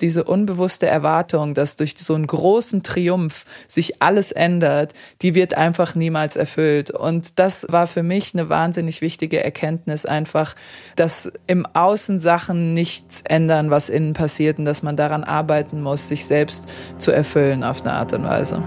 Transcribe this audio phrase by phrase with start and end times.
[0.00, 5.94] diese unbewusste Erwartung, dass durch so einen großen Triumph sich alles ändert, die wird einfach
[5.94, 6.90] niemals erfüllt.
[6.90, 10.54] Und das war für mich eine wahnsinnig wichtige Erkenntnis, einfach,
[10.96, 16.08] dass im Außen Sachen nichts ändern, was innen passiert und dass man daran arbeiten muss,
[16.08, 16.66] sich selbst
[16.98, 18.62] zu erfüllen auf eine Art und Weise.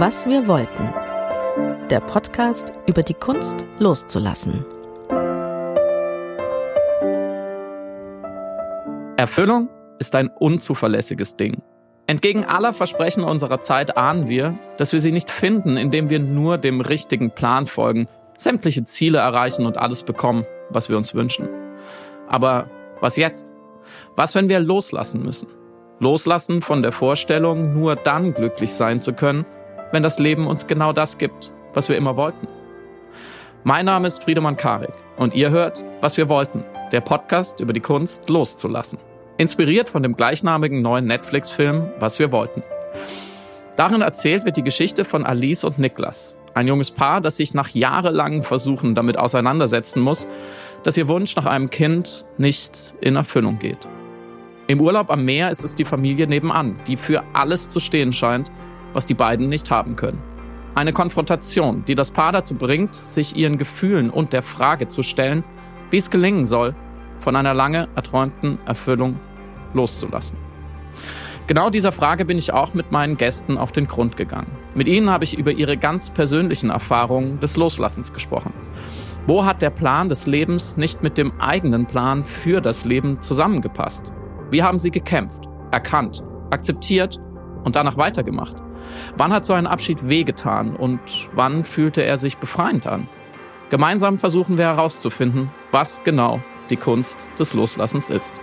[0.00, 0.97] Was wir wollten
[1.90, 4.64] der Podcast über die Kunst loszulassen.
[9.16, 11.62] Erfüllung ist ein unzuverlässiges Ding.
[12.06, 16.58] Entgegen aller Versprechen unserer Zeit ahnen wir, dass wir sie nicht finden, indem wir nur
[16.58, 21.48] dem richtigen Plan folgen, sämtliche Ziele erreichen und alles bekommen, was wir uns wünschen.
[22.28, 22.68] Aber
[23.00, 23.50] was jetzt?
[24.14, 25.48] Was, wenn wir loslassen müssen?
[26.00, 29.46] Loslassen von der Vorstellung, nur dann glücklich sein zu können,
[29.90, 32.48] wenn das Leben uns genau das gibt, was wir immer wollten.
[33.64, 37.80] Mein Name ist Friedemann Karik und ihr hört, was wir wollten, der Podcast über die
[37.80, 38.98] Kunst loszulassen.
[39.36, 42.62] Inspiriert von dem gleichnamigen neuen Netflix-Film Was wir wollten.
[43.76, 47.68] Darin erzählt wird die Geschichte von Alice und Niklas, ein junges Paar, das sich nach
[47.68, 50.26] jahrelangen Versuchen damit auseinandersetzen muss,
[50.82, 53.88] dass ihr Wunsch nach einem Kind nicht in Erfüllung geht.
[54.66, 58.50] Im Urlaub am Meer ist es die Familie nebenan, die für alles zu stehen scheint,
[58.92, 60.22] was die beiden nicht haben können.
[60.78, 65.42] Eine Konfrontation, die das Paar dazu bringt, sich ihren Gefühlen und der Frage zu stellen,
[65.90, 66.76] wie es gelingen soll,
[67.18, 69.18] von einer lange erträumten Erfüllung
[69.74, 70.38] loszulassen.
[71.48, 74.52] Genau dieser Frage bin ich auch mit meinen Gästen auf den Grund gegangen.
[74.76, 78.52] Mit ihnen habe ich über ihre ganz persönlichen Erfahrungen des Loslassens gesprochen.
[79.26, 84.12] Wo hat der Plan des Lebens nicht mit dem eigenen Plan für das Leben zusammengepasst?
[84.52, 87.18] Wie haben sie gekämpft, erkannt, akzeptiert
[87.64, 88.67] und danach weitergemacht?
[89.16, 91.00] Wann hat so ein Abschied wehgetan und
[91.34, 93.08] wann fühlte er sich befreiend an?
[93.70, 98.34] Gemeinsam versuchen wir herauszufinden, was genau die Kunst des Loslassens ist.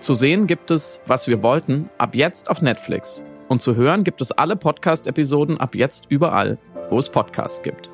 [0.00, 3.24] Zu sehen gibt es, was wir wollten, ab jetzt auf Netflix.
[3.48, 6.58] Und zu hören gibt es alle Podcast-Episoden ab jetzt überall,
[6.90, 7.90] wo es Podcasts gibt.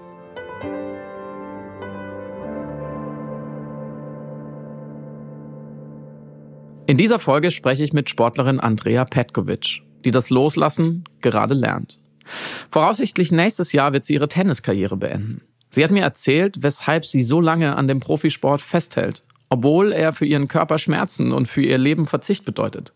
[6.87, 11.99] In dieser Folge spreche ich mit Sportlerin Andrea Petkovic die das Loslassen gerade lernt.
[12.71, 15.43] Voraussichtlich nächstes Jahr wird sie ihre Tenniskarriere beenden.
[15.71, 20.27] Sie hat mir erzählt, weshalb sie so lange an dem Profisport festhält, obwohl er für
[20.27, 22.93] ihren Körper Schmerzen und für ihr Leben Verzicht bedeutet.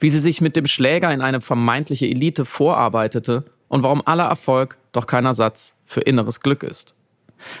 [0.00, 4.78] Wie sie sich mit dem Schläger in eine vermeintliche Elite vorarbeitete und warum aller Erfolg
[4.92, 6.94] doch kein Ersatz für inneres Glück ist.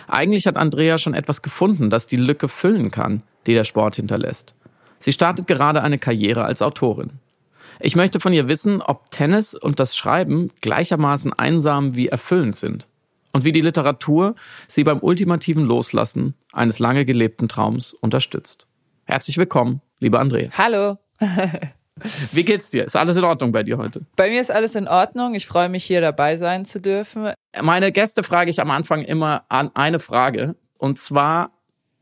[0.08, 4.54] Eigentlich hat Andrea schon etwas gefunden, das die Lücke füllen kann, die der Sport hinterlässt.
[4.98, 7.12] Sie startet gerade eine Karriere als Autorin.
[7.80, 12.88] Ich möchte von ihr wissen, ob Tennis und das Schreiben gleichermaßen einsam wie erfüllend sind
[13.32, 14.34] und wie die Literatur
[14.68, 18.66] sie beim ultimativen Loslassen eines lange gelebten Traums unterstützt.
[19.04, 20.50] Herzlich willkommen, liebe Andrea.
[20.56, 20.98] Hallo.
[22.32, 22.84] Wie geht's dir?
[22.84, 24.02] Ist alles in Ordnung bei dir heute?
[24.16, 25.34] Bei mir ist alles in Ordnung.
[25.34, 27.32] Ich freue mich, hier dabei sein zu dürfen.
[27.60, 30.56] Meine Gäste frage ich am Anfang immer an eine Frage.
[30.78, 31.52] Und zwar,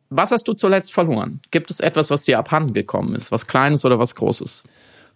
[0.08, 1.40] was hast du zuletzt verloren?
[1.50, 3.32] Gibt es etwas, was dir abhanden gekommen ist?
[3.32, 4.64] Was Kleines oder was Großes?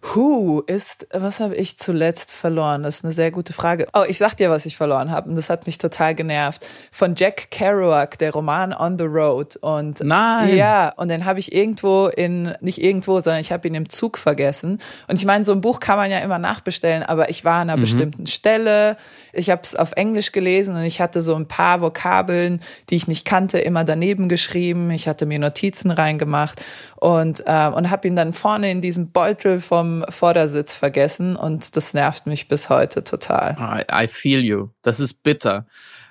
[0.01, 2.83] Who ist, was habe ich zuletzt verloren?
[2.83, 3.87] Das ist eine sehr gute Frage.
[3.93, 6.67] Oh, ich sag dir, was ich verloren habe und das hat mich total genervt.
[6.91, 10.55] Von Jack Kerouac, der Roman On the Road und Nein.
[10.55, 14.17] Ja, und den habe ich irgendwo in nicht irgendwo, sondern ich habe ihn im Zug
[14.17, 14.79] vergessen.
[15.07, 17.69] Und ich meine, so ein Buch kann man ja immer nachbestellen, aber ich war an
[17.69, 17.81] einer mhm.
[17.81, 18.97] bestimmten Stelle.
[19.33, 23.07] Ich habe es auf Englisch gelesen und ich hatte so ein paar Vokabeln, die ich
[23.07, 24.91] nicht kannte, immer daneben geschrieben.
[24.91, 26.63] Ich hatte mir Notizen reingemacht
[26.97, 31.93] und äh, und habe ihn dann vorne in diesem Beutel vom Vordersitz vergessen und das
[31.93, 33.55] nervt mich bis heute total.
[33.59, 34.69] I, I feel you.
[34.81, 35.65] Das ist bitter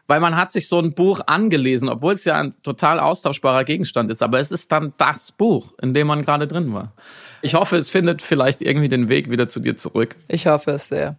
[0.06, 4.10] weil man hat sich so ein Buch angelesen, obwohl es ja ein total austauschbarer Gegenstand
[4.10, 6.92] ist, aber es ist dann das Buch, in dem man gerade drin war.
[7.42, 10.16] Ich hoffe, es findet vielleicht irgendwie den Weg wieder zu dir zurück.
[10.28, 11.16] Ich hoffe es sehr.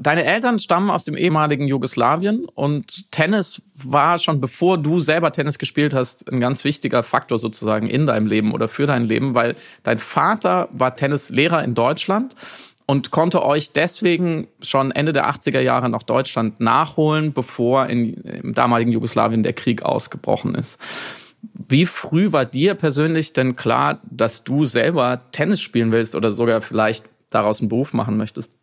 [0.00, 5.58] Deine Eltern stammen aus dem ehemaligen Jugoslawien und Tennis war schon bevor du selber Tennis
[5.58, 9.54] gespielt hast ein ganz wichtiger Faktor sozusagen in deinem Leben oder für dein Leben, weil
[9.84, 12.34] dein Vater war Tennislehrer in Deutschland
[12.86, 18.54] und konnte euch deswegen schon Ende der 80er Jahre nach Deutschland nachholen, bevor in, im
[18.54, 20.80] damaligen Jugoslawien der Krieg ausgebrochen ist.
[21.54, 26.60] Wie früh war dir persönlich denn klar, dass du selber Tennis spielen willst oder sogar
[26.60, 28.55] vielleicht daraus einen Beruf machen möchtest?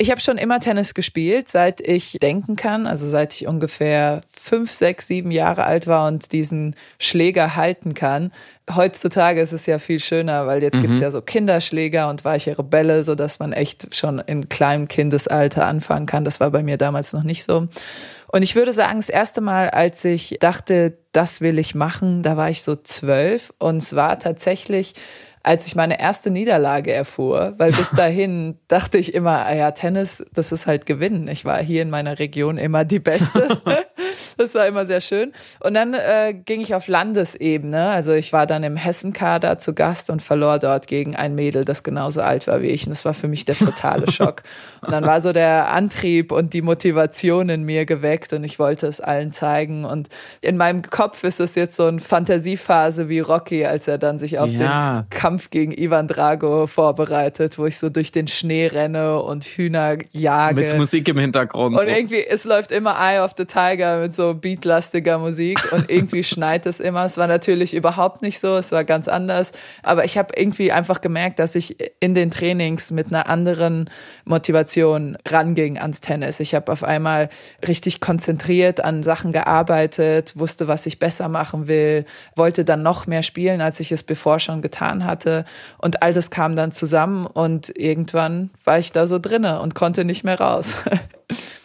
[0.00, 4.72] Ich habe schon immer Tennis gespielt, seit ich denken kann, also seit ich ungefähr fünf,
[4.72, 8.30] sechs, sieben Jahre alt war und diesen Schläger halten kann.
[8.72, 10.82] Heutzutage ist es ja viel schöner, weil jetzt mhm.
[10.82, 15.66] gibt's ja so Kinderschläger und weichere Bälle, so dass man echt schon in kleinem Kindesalter
[15.66, 16.24] anfangen kann.
[16.24, 17.66] Das war bei mir damals noch nicht so.
[18.30, 22.36] Und ich würde sagen, das erste Mal, als ich dachte, das will ich machen, da
[22.36, 24.94] war ich so zwölf und es war tatsächlich
[25.42, 30.24] als ich meine erste Niederlage erfuhr, weil bis dahin dachte ich immer, ah ja, Tennis,
[30.32, 31.28] das ist halt Gewinnen.
[31.28, 33.60] Ich war hier in meiner Region immer die Beste.
[34.36, 35.32] das war immer sehr schön.
[35.60, 37.90] Und dann äh, ging ich auf Landesebene.
[37.90, 41.82] Also ich war dann im Hessenkader zu Gast und verlor dort gegen ein Mädel, das
[41.82, 42.86] genauso alt war wie ich.
[42.86, 44.42] Und das war für mich der totale Schock.
[44.80, 48.86] Und dann war so der Antrieb und die Motivation in mir geweckt und ich wollte
[48.86, 49.84] es allen zeigen.
[49.84, 50.08] Und
[50.40, 54.38] in meinem Kopf ist es jetzt so eine Fantasiephase wie Rocky, als er dann sich
[54.38, 55.00] auf ja.
[55.00, 59.96] den Kampf gegen Ivan Drago vorbereitet, wo ich so durch den Schnee renne und Hühner
[60.10, 60.54] jage.
[60.60, 61.76] Mit Musik im Hintergrund.
[61.76, 61.88] Und so.
[61.88, 66.64] irgendwie, es läuft immer Eye of the Tiger mit so beatlastiger Musik und irgendwie schneit
[66.64, 67.04] es immer.
[67.04, 69.52] Es war natürlich überhaupt nicht so, es war ganz anders.
[69.82, 73.90] Aber ich habe irgendwie einfach gemerkt, dass ich in den Trainings mit einer anderen
[74.24, 76.40] Motivation ranging ans Tennis.
[76.40, 77.28] Ich habe auf einmal
[77.66, 83.22] richtig konzentriert an Sachen gearbeitet, wusste, was ich besser machen will, wollte dann noch mehr
[83.22, 85.44] spielen, als ich es bevor schon getan hatte.
[85.76, 90.06] Und all das kam dann zusammen und irgendwann war ich da so drinne und konnte
[90.06, 90.74] nicht mehr raus.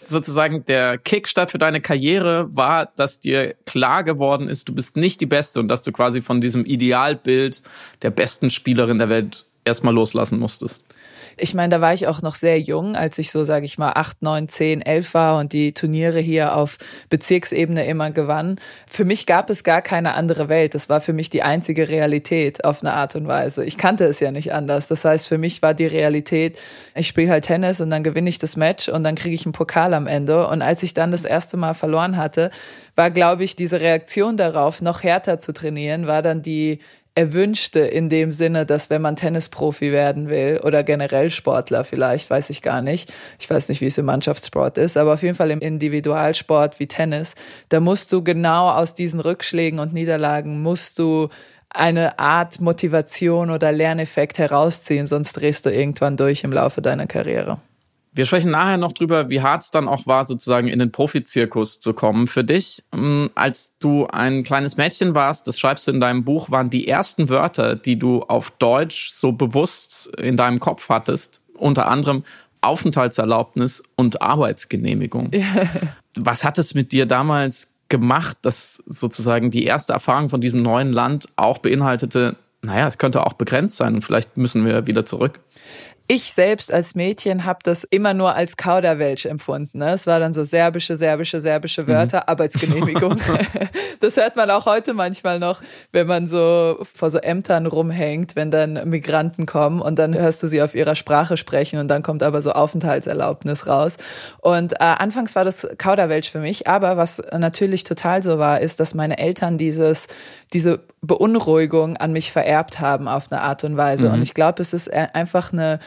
[0.04, 5.22] Sozusagen der Kickstart für deine Karriere war, dass dir klar geworden ist, du bist nicht
[5.22, 7.62] die Beste und dass du quasi von diesem Idealbild
[8.02, 10.84] der besten Spielerin der Welt erstmal loslassen musstest.
[11.38, 13.94] Ich meine, da war ich auch noch sehr jung, als ich so, sage ich mal,
[13.94, 16.78] acht, neun, zehn, elf war und die Turniere hier auf
[17.10, 18.60] Bezirksebene immer gewann.
[18.90, 20.76] Für mich gab es gar keine andere Welt.
[20.76, 23.64] Das war für mich die einzige Realität auf eine Art und Weise.
[23.66, 24.88] Ich kannte es ja nicht anders.
[24.88, 26.60] Das heißt, für mich war die Realität,
[26.96, 29.54] ich spiele halt Tennis und dann gewinne ich das Match und dann kriege ich einen
[29.54, 30.48] Pokal am Ende.
[30.48, 32.52] Und als ich dann das erste Mal verloren hatte,
[32.96, 36.80] war, glaube ich, diese Reaktion darauf, noch härter zu trainieren, war dann die
[37.16, 42.50] erwünschte in dem Sinne, dass wenn man Tennisprofi werden will oder generell Sportler vielleicht, weiß
[42.50, 43.14] ich gar nicht.
[43.40, 46.88] Ich weiß nicht, wie es im Mannschaftssport ist, aber auf jeden Fall im Individualsport wie
[46.88, 47.36] Tennis,
[47.70, 51.30] da musst du genau aus diesen Rückschlägen und Niederlagen musst du
[51.70, 57.60] eine Art Motivation oder Lerneffekt herausziehen, sonst drehst du irgendwann durch im Laufe deiner Karriere.
[58.16, 61.80] Wir sprechen nachher noch drüber, wie hart es dann auch war, sozusagen in den Profizirkus
[61.80, 62.28] zu kommen.
[62.28, 66.52] Für dich, ähm, als du ein kleines Mädchen warst, das schreibst du in deinem Buch,
[66.52, 71.88] waren die ersten Wörter, die du auf Deutsch so bewusst in deinem Kopf hattest, unter
[71.88, 72.24] anderem
[72.62, 75.32] Aufenthaltserlaubnis und Arbeitsgenehmigung.
[76.16, 80.94] Was hat es mit dir damals gemacht, dass sozusagen die erste Erfahrung von diesem neuen
[80.94, 85.40] Land auch beinhaltete, naja, es könnte auch begrenzt sein und vielleicht müssen wir wieder zurück?
[86.08, 89.78] Ich selbst als Mädchen habe das immer nur als Kauderwelsch empfunden.
[89.80, 89.94] Ne?
[89.94, 91.88] Es war dann so serbische, serbische, serbische mhm.
[91.88, 92.24] Wörter, mhm.
[92.28, 93.20] Arbeitsgenehmigung.
[94.02, 95.62] das hört man auch heute manchmal noch,
[95.94, 100.48] wenn man so vor so Ämtern rumhängt, wenn dann Migranten kommen und dann hörst du
[100.48, 103.98] sie auf ihrer Sprache sprechen und dann kommt aber so Aufenthaltserlaubnis raus.
[104.40, 108.82] Und äh, anfangs war das Kauderwelsch für mich, aber was natürlich total so war, ist,
[108.82, 110.08] dass meine Eltern dieses,
[110.54, 114.08] diese Beunruhigung an mich vererbt haben auf eine Art und Weise.
[114.08, 114.14] Mhm.
[114.16, 115.80] Und ich glaube, es ist äh, einfach eine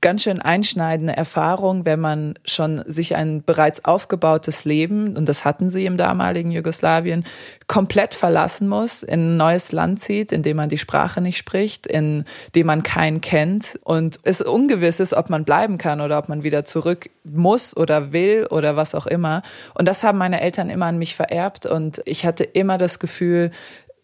[0.00, 5.70] ganz schön einschneidende Erfahrung, wenn man schon sich ein bereits aufgebautes Leben, und das hatten
[5.70, 7.24] sie im damaligen Jugoslawien,
[7.66, 11.86] komplett verlassen muss, in ein neues Land zieht, in dem man die Sprache nicht spricht,
[11.86, 12.24] in
[12.54, 16.42] dem man keinen kennt und es ungewiss ist, ob man bleiben kann oder ob man
[16.42, 19.42] wieder zurück muss oder will oder was auch immer.
[19.74, 23.50] Und das haben meine Eltern immer an mich vererbt und ich hatte immer das Gefühl,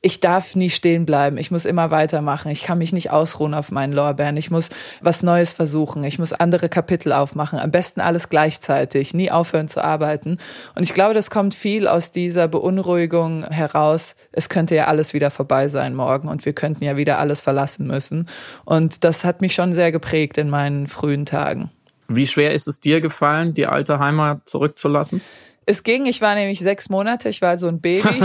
[0.05, 1.39] ich darf nie stehen bleiben.
[1.39, 2.51] Ich muss immer weitermachen.
[2.51, 4.37] Ich kann mich nicht ausruhen auf meinen Lorbeeren.
[4.37, 4.69] Ich muss
[5.01, 6.05] was Neues versuchen.
[6.05, 7.59] Ich muss andere Kapitel aufmachen.
[7.59, 9.15] Am besten alles gleichzeitig.
[9.15, 10.37] Nie aufhören zu arbeiten.
[10.75, 14.15] Und ich glaube, das kommt viel aus dieser Beunruhigung heraus.
[14.31, 17.87] Es könnte ja alles wieder vorbei sein morgen und wir könnten ja wieder alles verlassen
[17.87, 18.29] müssen.
[18.67, 21.71] Und das hat mich schon sehr geprägt in meinen frühen Tagen.
[22.09, 25.23] Wie schwer ist es dir gefallen, die alte Heimat zurückzulassen?
[25.67, 28.03] Es ging, ich war nämlich sechs Monate, ich war so ein Baby.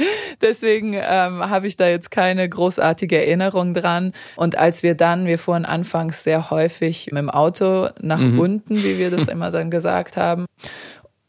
[0.40, 4.12] Deswegen ähm, habe ich da jetzt keine großartige Erinnerung dran.
[4.36, 8.38] Und als wir dann, wir fuhren anfangs sehr häufig mit dem Auto nach mhm.
[8.38, 10.46] unten, wie wir das immer dann gesagt haben.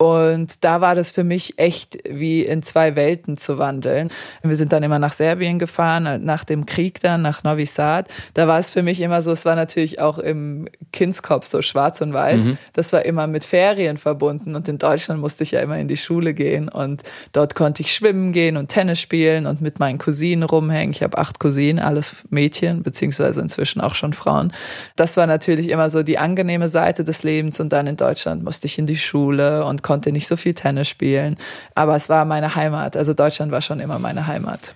[0.01, 4.09] Und da war das für mich echt wie in zwei Welten zu wandeln.
[4.41, 8.07] Wir sind dann immer nach Serbien gefahren, nach dem Krieg dann, nach Novi Sad.
[8.33, 12.01] Da war es für mich immer so, es war natürlich auch im Kindskopf so schwarz
[12.01, 12.45] und weiß.
[12.45, 12.57] Mhm.
[12.73, 14.55] Das war immer mit Ferien verbunden.
[14.55, 16.67] Und in Deutschland musste ich ja immer in die Schule gehen.
[16.67, 20.93] Und dort konnte ich schwimmen gehen und Tennis spielen und mit meinen Cousinen rumhängen.
[20.93, 24.51] Ich habe acht Cousinen, alles Mädchen, beziehungsweise inzwischen auch schon Frauen.
[24.95, 27.59] Das war natürlich immer so die angenehme Seite des Lebens.
[27.59, 30.87] Und dann in Deutschland musste ich in die Schule und konnte nicht so viel Tennis
[30.87, 31.35] spielen.
[31.75, 32.95] Aber es war meine Heimat.
[32.95, 34.73] Also Deutschland war schon immer meine Heimat.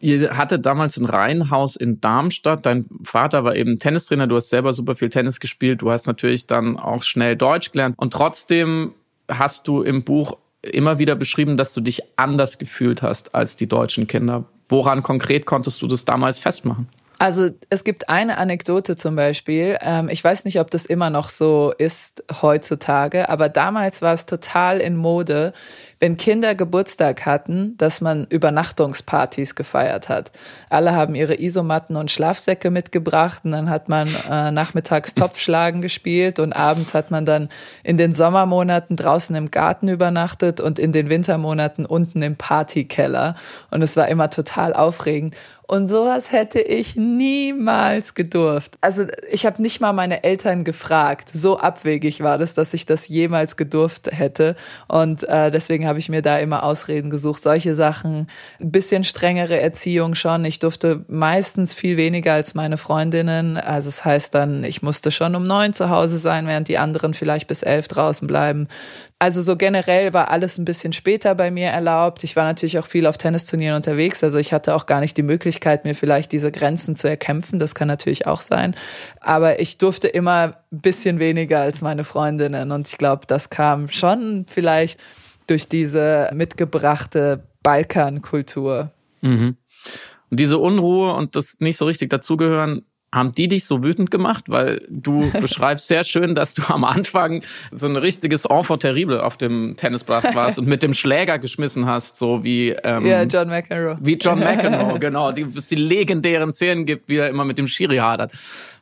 [0.00, 2.66] Ihr hattet damals ein Reihenhaus in Darmstadt.
[2.66, 4.26] Dein Vater war eben Tennistrainer.
[4.26, 5.82] Du hast selber super viel Tennis gespielt.
[5.82, 7.94] Du hast natürlich dann auch schnell Deutsch gelernt.
[7.96, 8.92] Und trotzdem
[9.28, 13.68] hast du im Buch immer wieder beschrieben, dass du dich anders gefühlt hast als die
[13.68, 14.46] deutschen Kinder.
[14.68, 16.88] Woran konkret konntest du das damals festmachen?
[17.20, 19.76] Also es gibt eine Anekdote zum Beispiel.
[19.82, 24.24] Ähm, ich weiß nicht, ob das immer noch so ist heutzutage, aber damals war es
[24.24, 25.52] total in Mode,
[26.00, 30.32] wenn Kinder Geburtstag hatten, dass man Übernachtungspartys gefeiert hat.
[30.70, 36.38] Alle haben ihre Isomatten und Schlafsäcke mitgebracht und dann hat man äh, nachmittags Topfschlagen gespielt
[36.38, 37.50] und abends hat man dann
[37.84, 43.34] in den Sommermonaten draußen im Garten übernachtet und in den Wintermonaten unten im Partykeller.
[43.70, 45.36] Und es war immer total aufregend.
[45.70, 48.76] Und sowas hätte ich niemals gedurft.
[48.80, 51.30] Also ich habe nicht mal meine Eltern gefragt.
[51.32, 54.56] So abwegig war das, dass ich das jemals gedurft hätte.
[54.88, 57.42] Und äh, deswegen habe ich mir da immer Ausreden gesucht.
[57.42, 58.28] Solche Sachen,
[58.60, 60.44] ein bisschen strengere Erziehung schon.
[60.44, 63.56] Ich durfte meistens viel weniger als meine Freundinnen.
[63.56, 66.78] Also es das heißt dann, ich musste schon um neun zu Hause sein, während die
[66.78, 68.68] anderen vielleicht bis elf draußen bleiben.
[69.18, 72.24] Also so generell war alles ein bisschen später bei mir erlaubt.
[72.24, 74.24] Ich war natürlich auch viel auf Tennisturnieren unterwegs.
[74.24, 77.58] Also ich hatte auch gar nicht die Möglichkeit, mir vielleicht diese Grenzen zu erkämpfen.
[77.58, 78.74] Das kann natürlich auch sein.
[79.20, 82.72] Aber ich durfte immer ein bisschen weniger als meine Freundinnen.
[82.72, 85.00] Und ich glaube, das kam schon vielleicht
[85.50, 88.92] durch diese mitgebrachte Balkankultur.
[89.20, 89.56] Mhm.
[90.30, 94.44] Und diese Unruhe und das nicht so richtig dazugehören, haben die dich so wütend gemacht?
[94.48, 99.36] Weil du beschreibst sehr schön, dass du am Anfang so ein richtiges Enfant terrible auf
[99.36, 103.96] dem Tennisplatz warst und mit dem Schläger geschmissen hast, so wie ähm, ja, John McEnroe.
[104.00, 105.32] Wie John McEnroe, genau.
[105.32, 108.32] Die, es die legendären Szenen gibt, wie er immer mit dem Schiri hadert.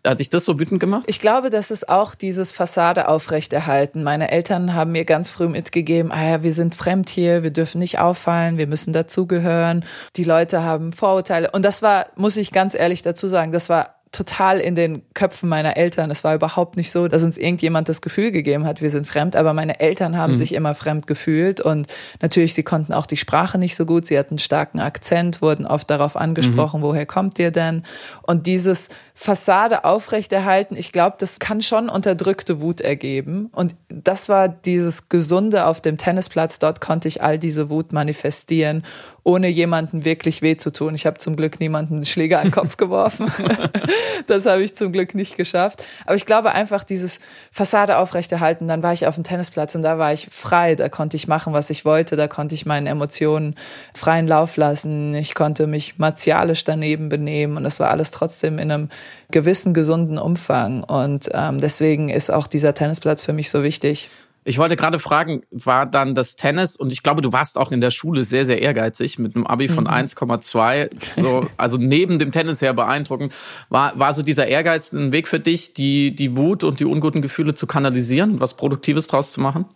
[0.07, 1.05] Hat sich das so wütend gemacht?
[1.07, 4.03] Ich glaube, das ist auch dieses Fassade aufrechterhalten.
[4.03, 7.79] Meine Eltern haben mir ganz früh mitgegeben, ah ja, wir sind fremd hier, wir dürfen
[7.79, 9.85] nicht auffallen, wir müssen dazugehören.
[10.17, 11.51] Die Leute haben Vorurteile.
[11.51, 15.49] Und das war, muss ich ganz ehrlich dazu sagen, das war total in den Köpfen
[15.49, 16.11] meiner Eltern.
[16.11, 19.37] Es war überhaupt nicht so, dass uns irgendjemand das Gefühl gegeben hat, wir sind fremd,
[19.37, 20.37] aber meine Eltern haben mhm.
[20.37, 21.87] sich immer fremd gefühlt und
[22.21, 25.67] natürlich, sie konnten auch die Sprache nicht so gut, sie hatten einen starken Akzent, wurden
[25.67, 26.85] oft darauf angesprochen, mhm.
[26.85, 27.83] woher kommt ihr denn?
[28.23, 28.89] Und dieses
[29.21, 35.67] Fassade aufrechterhalten, ich glaube, das kann schon unterdrückte Wut ergeben und das war dieses Gesunde
[35.67, 38.85] auf dem Tennisplatz, dort konnte ich all diese Wut manifestieren
[39.29, 40.95] ohne jemanden wirklich weh zu tun.
[40.95, 43.31] Ich habe zum Glück niemanden einen Schläger an den Kopf geworfen.
[44.27, 45.85] das habe ich zum Glück nicht geschafft.
[46.07, 47.21] Aber ich glaube einfach dieses
[47.53, 48.69] Fassade aufrechterhalten.
[48.69, 50.77] Dann war ich auf dem Tennisplatz und da war ich frei.
[50.77, 52.17] Da konnte ich machen, was ich wollte.
[52.17, 53.55] Da konnte ich meinen Emotionen
[53.95, 55.15] freien Lauf lassen.
[55.15, 58.89] Ich konnte mich martialisch daneben benehmen und es war alles trotzdem in einem
[59.31, 60.85] gewissen gesunden Umfang.
[60.85, 64.09] Und ähm, deswegen ist auch dieser Tennisplatz für mich so wichtig.
[64.45, 67.83] Ich wollte gerade fragen, war dann das Tennis und ich glaube, du warst auch in
[67.83, 69.91] der Schule sehr, sehr ehrgeizig mit einem Abi von mhm.
[69.91, 70.89] 1,2.
[71.21, 73.35] So, also neben dem Tennis sehr beeindruckend.
[73.69, 77.21] War, war so dieser Ehrgeiz ein Weg für dich, die, die Wut und die unguten
[77.21, 79.67] Gefühle zu kanalisieren und was Produktives draus zu machen?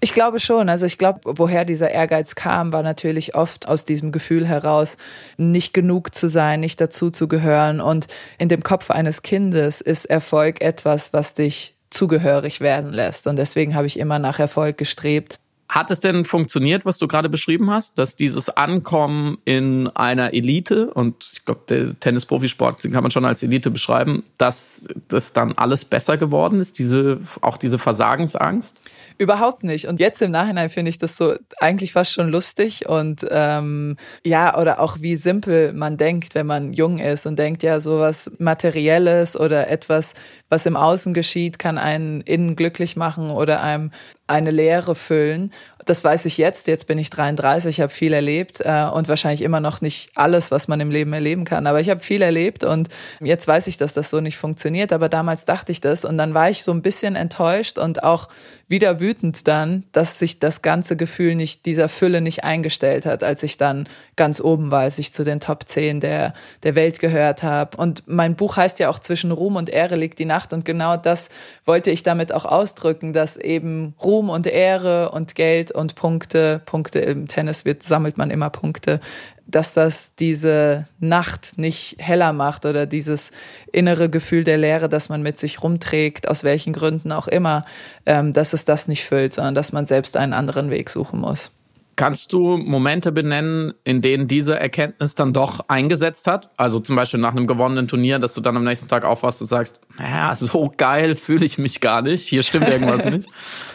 [0.00, 0.68] Ich glaube schon.
[0.68, 4.96] Also ich glaube, woher dieser Ehrgeiz kam, war natürlich oft aus diesem Gefühl heraus,
[5.36, 7.80] nicht genug zu sein, nicht dazu zu gehören.
[7.80, 8.06] Und
[8.38, 13.26] in dem Kopf eines Kindes ist Erfolg etwas, was dich zugehörig werden lässt.
[13.26, 15.38] Und deswegen habe ich immer nach Erfolg gestrebt.
[15.68, 20.92] Hat es denn funktioniert, was du gerade beschrieben hast, dass dieses Ankommen in einer Elite
[20.92, 25.84] und ich glaube, der Tennisprofisport kann man schon als Elite beschreiben, dass das dann alles
[25.84, 28.80] besser geworden ist, diese auch diese Versagensangst?
[29.18, 29.86] Überhaupt nicht.
[29.88, 34.56] Und jetzt im Nachhinein finde ich das so eigentlich fast schon lustig und ähm, ja,
[34.58, 39.36] oder auch wie simpel man denkt, wenn man jung ist und denkt, ja, sowas Materielles
[39.38, 40.14] oder etwas,
[40.48, 43.90] was im Außen geschieht, kann einen innen glücklich machen oder einem
[44.26, 45.52] eine Leere füllen.
[45.86, 46.66] Das weiß ich jetzt.
[46.66, 50.66] Jetzt bin ich 33, habe viel erlebt äh, und wahrscheinlich immer noch nicht alles, was
[50.66, 51.68] man im Leben erleben kann.
[51.68, 52.88] Aber ich habe viel erlebt und
[53.20, 54.92] jetzt weiß ich, dass das so nicht funktioniert.
[54.92, 58.28] Aber damals dachte ich das und dann war ich so ein bisschen enttäuscht und auch
[58.68, 63.44] wieder wütend dann, dass sich das ganze Gefühl nicht, dieser Fülle nicht eingestellt hat, als
[63.44, 67.44] ich dann ganz oben war, als ich zu den Top 10 der, der Welt gehört
[67.44, 67.76] habe.
[67.76, 70.52] Und mein Buch heißt ja auch Zwischen Ruhm und Ehre liegt die Nacht.
[70.52, 71.28] Und genau das
[71.64, 76.98] wollte ich damit auch ausdrücken, dass eben Ruhm und Ehre und Geld und Punkte, Punkte
[77.00, 79.00] im Tennis wird, sammelt man immer Punkte,
[79.46, 83.30] dass das diese Nacht nicht heller macht oder dieses
[83.72, 87.64] innere Gefühl der Leere, das man mit sich rumträgt, aus welchen Gründen auch immer,
[88.06, 91.52] ähm, dass es das nicht füllt, sondern dass man selbst einen anderen Weg suchen muss.
[91.96, 96.50] Kannst du Momente benennen, in denen diese Erkenntnis dann doch eingesetzt hat?
[96.58, 99.46] Also zum Beispiel nach einem gewonnenen Turnier, dass du dann am nächsten Tag aufwachst und
[99.46, 103.28] sagst, ja, so geil fühle ich mich gar nicht, hier stimmt irgendwas nicht.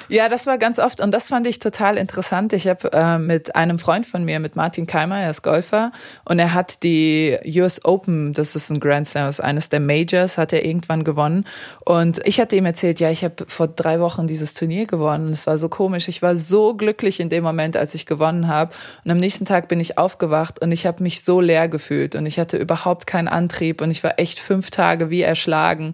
[0.07, 2.53] Ja, das war ganz oft und das fand ich total interessant.
[2.53, 5.91] Ich habe äh, mit einem Freund von mir, mit Martin Keimer, er ist Golfer
[6.25, 9.79] und er hat die US Open, das ist ein Grand Slam, das ist eines der
[9.79, 11.45] Majors, hat er irgendwann gewonnen
[11.85, 15.31] und ich hatte ihm erzählt, ja, ich habe vor drei Wochen dieses Turnier gewonnen und
[15.31, 16.07] es war so komisch.
[16.07, 18.75] Ich war so glücklich in dem Moment, als ich gewonnen habe
[19.05, 22.25] und am nächsten Tag bin ich aufgewacht und ich habe mich so leer gefühlt und
[22.25, 25.93] ich hatte überhaupt keinen Antrieb und ich war echt fünf Tage wie erschlagen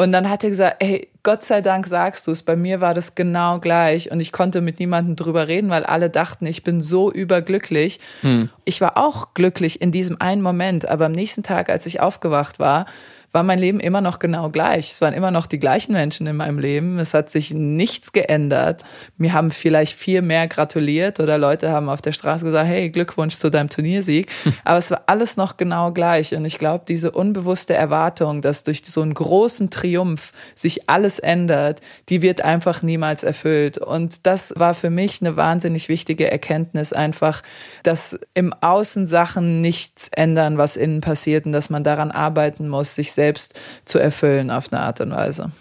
[0.00, 2.42] und dann hat er gesagt, ey, Gott sei Dank sagst du es.
[2.42, 6.08] Bei mir war das genau gleich und ich konnte mit niemandem drüber reden, weil alle
[6.08, 7.98] dachten, ich bin so überglücklich.
[8.22, 8.48] Hm.
[8.64, 12.58] Ich war auch glücklich in diesem einen Moment, aber am nächsten Tag, als ich aufgewacht
[12.58, 12.86] war,
[13.32, 14.92] war mein Leben immer noch genau gleich.
[14.92, 16.98] Es waren immer noch die gleichen Menschen in meinem Leben.
[16.98, 18.82] Es hat sich nichts geändert.
[19.18, 23.36] Mir haben vielleicht viel mehr gratuliert oder Leute haben auf der Straße gesagt, hey, Glückwunsch
[23.36, 24.30] zu deinem Turniersieg.
[24.64, 26.34] Aber es war alles noch genau gleich.
[26.34, 31.80] Und ich glaube, diese unbewusste Erwartung, dass durch so einen großen Triumph sich alles ändert,
[32.08, 33.78] die wird einfach niemals erfüllt.
[33.78, 37.42] Und das war für mich eine wahnsinnig wichtige Erkenntnis einfach,
[37.84, 42.96] dass im Außen Sachen nichts ändern, was innen passiert und dass man daran arbeiten muss,
[42.96, 43.19] sich selbst
[43.84, 45.52] zu erfüllen auf eine Art und Weise.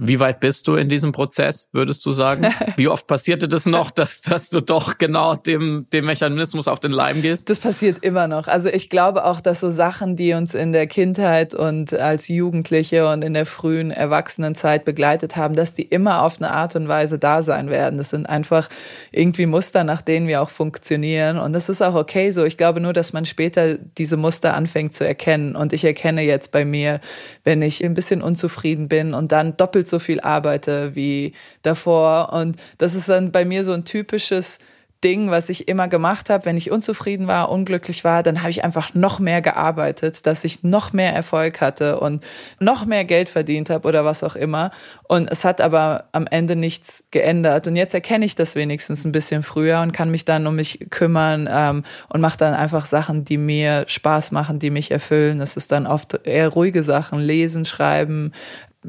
[0.00, 2.46] Wie weit bist du in diesem Prozess, würdest du sagen?
[2.76, 6.92] Wie oft passierte das noch, dass, dass du doch genau dem, dem Mechanismus auf den
[6.92, 7.50] Leim gehst?
[7.50, 8.46] Das passiert immer noch.
[8.46, 13.08] Also ich glaube auch, dass so Sachen, die uns in der Kindheit und als Jugendliche
[13.08, 17.18] und in der frühen Erwachsenenzeit begleitet haben, dass die immer auf eine Art und Weise
[17.18, 17.98] da sein werden.
[17.98, 18.68] Das sind einfach
[19.10, 21.38] irgendwie Muster, nach denen wir auch funktionieren.
[21.38, 22.44] Und das ist auch okay so.
[22.44, 25.56] Ich glaube nur, dass man später diese Muster anfängt zu erkennen.
[25.56, 27.00] Und ich erkenne jetzt bei mir,
[27.42, 32.32] wenn ich ein bisschen unzufrieden bin und dann doppelt so viel arbeite wie davor.
[32.32, 34.58] Und das ist dann bei mir so ein typisches
[35.04, 38.64] Ding, was ich immer gemacht habe, wenn ich unzufrieden war, unglücklich war, dann habe ich
[38.64, 42.24] einfach noch mehr gearbeitet, dass ich noch mehr Erfolg hatte und
[42.58, 44.72] noch mehr Geld verdient habe oder was auch immer.
[45.04, 47.68] Und es hat aber am Ende nichts geändert.
[47.68, 50.88] Und jetzt erkenne ich das wenigstens ein bisschen früher und kann mich dann um mich
[50.90, 55.38] kümmern ähm, und mache dann einfach Sachen, die mir Spaß machen, die mich erfüllen.
[55.38, 58.32] Das ist dann oft eher ruhige Sachen, lesen, schreiben,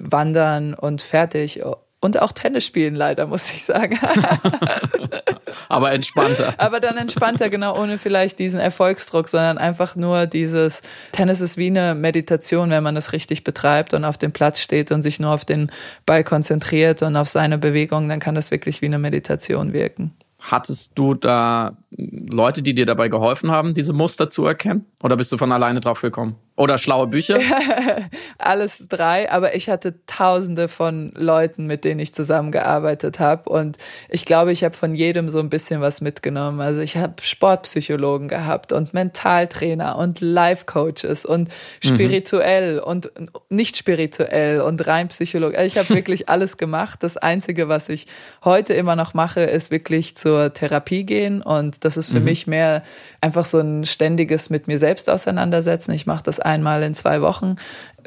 [0.02, 1.62] wandern und fertig.
[2.02, 4.00] Und auch Tennis spielen leider, muss ich sagen.
[5.68, 6.54] Aber entspannter.
[6.58, 10.82] Aber dann entspannter, genau, ohne vielleicht diesen Erfolgsdruck, sondern einfach nur dieses
[11.12, 14.92] Tennis ist wie eine Meditation, wenn man es richtig betreibt und auf dem Platz steht
[14.92, 15.72] und sich nur auf den
[16.06, 20.14] Ball konzentriert und auf seine Bewegung, dann kann das wirklich wie eine Meditation wirken.
[20.40, 24.86] Hattest du da Leute, die dir dabei geholfen haben, diese Muster zu erkennen?
[25.04, 26.38] Oder bist du von alleine drauf gekommen?
[26.60, 27.40] Oder schlaue Bücher?
[28.38, 33.50] Alles drei, aber ich hatte tausende von Leuten, mit denen ich zusammengearbeitet habe.
[33.50, 33.78] Und
[34.10, 36.60] ich glaube, ich habe von jedem so ein bisschen was mitgenommen.
[36.60, 41.88] Also ich habe Sportpsychologen gehabt und Mentaltrainer und Life-Coaches und mhm.
[41.88, 42.84] spirituell mhm.
[42.84, 43.12] und
[43.48, 45.58] nicht spirituell und rein Psychologe.
[45.58, 47.04] Also ich habe wirklich alles gemacht.
[47.04, 48.06] Das Einzige, was ich
[48.44, 51.42] heute immer noch mache, ist wirklich zur Therapie gehen.
[51.42, 52.26] Und das ist für mhm.
[52.26, 52.84] mich mehr
[53.22, 55.94] einfach so ein ständiges mit mir selbst auseinandersetzen.
[55.94, 57.56] Ich mache das einmal in zwei Wochen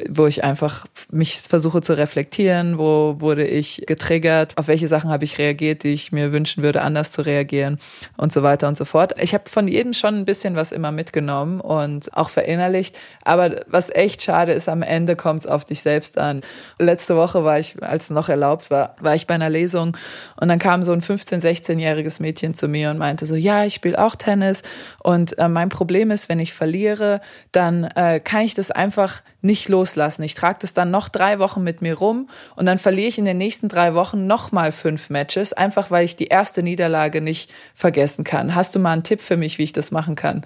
[0.08, 5.24] wo ich einfach mich versuche zu reflektieren, wo wurde ich getriggert, auf welche Sachen habe
[5.24, 7.78] ich reagiert, die ich mir wünschen würde, anders zu reagieren
[8.16, 9.14] und so weiter und so fort.
[9.20, 13.90] Ich habe von jedem schon ein bisschen was immer mitgenommen und auch verinnerlicht, aber was
[13.90, 16.40] echt schade ist, am Ende kommt es auf dich selbst an.
[16.78, 19.96] Letzte Woche war ich, als es noch erlaubt war, war ich bei einer Lesung
[20.40, 23.74] und dann kam so ein 15-, 16-jähriges Mädchen zu mir und meinte so, ja, ich
[23.74, 24.62] spiele auch Tennis
[25.00, 27.20] und äh, mein Problem ist, wenn ich verliere,
[27.52, 30.22] dann äh, kann ich das einfach nicht loslassen.
[30.22, 33.24] Ich trage das dann noch drei Wochen mit mir rum und dann verliere ich in
[33.24, 38.24] den nächsten drei Wochen nochmal fünf Matches, einfach weil ich die erste Niederlage nicht vergessen
[38.24, 38.54] kann.
[38.54, 40.44] Hast du mal einen Tipp für mich, wie ich das machen kann?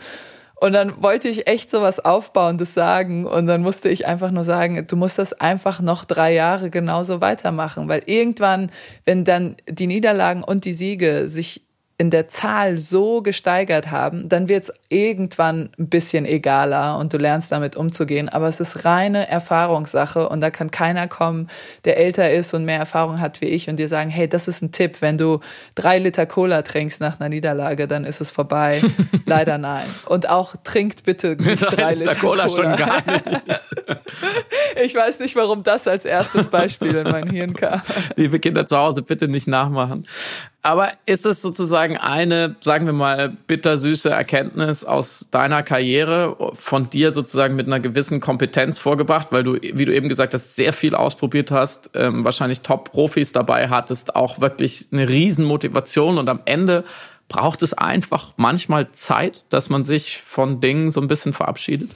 [0.58, 4.44] Und dann wollte ich echt so was Aufbauendes sagen und dann musste ich einfach nur
[4.44, 8.70] sagen, du musst das einfach noch drei Jahre genauso weitermachen, weil irgendwann,
[9.04, 11.65] wenn dann die Niederlagen und die Siege sich
[11.98, 17.16] in der Zahl so gesteigert haben, dann wird es irgendwann ein bisschen egaler und du
[17.16, 18.28] lernst damit umzugehen.
[18.28, 21.48] Aber es ist reine Erfahrungssache und da kann keiner kommen,
[21.86, 24.62] der älter ist und mehr Erfahrung hat wie ich und dir sagen, hey, das ist
[24.62, 25.40] ein Tipp, wenn du
[25.74, 28.82] drei Liter Cola trinkst nach einer Niederlage, dann ist es vorbei.
[29.24, 29.86] Leider nein.
[30.04, 32.68] Und auch trinkt bitte nicht drei, drei Liter, Liter Cola, Cola.
[32.68, 33.24] schon gar nicht.
[34.84, 37.80] ich weiß nicht, warum das als erstes Beispiel in mein Hirn kam.
[38.16, 40.06] Liebe Kinder zu Hause, bitte nicht nachmachen.
[40.66, 47.12] Aber ist es sozusagen eine, sagen wir mal, bittersüße Erkenntnis aus deiner Karriere von dir
[47.12, 50.96] sozusagen mit einer gewissen Kompetenz vorgebracht, weil du, wie du eben gesagt hast, sehr viel
[50.96, 56.82] ausprobiert hast, ähm, wahrscheinlich Top-Profis dabei hattest, auch wirklich eine Riesenmotivation und am Ende
[57.28, 61.92] braucht es einfach manchmal Zeit, dass man sich von Dingen so ein bisschen verabschiedet?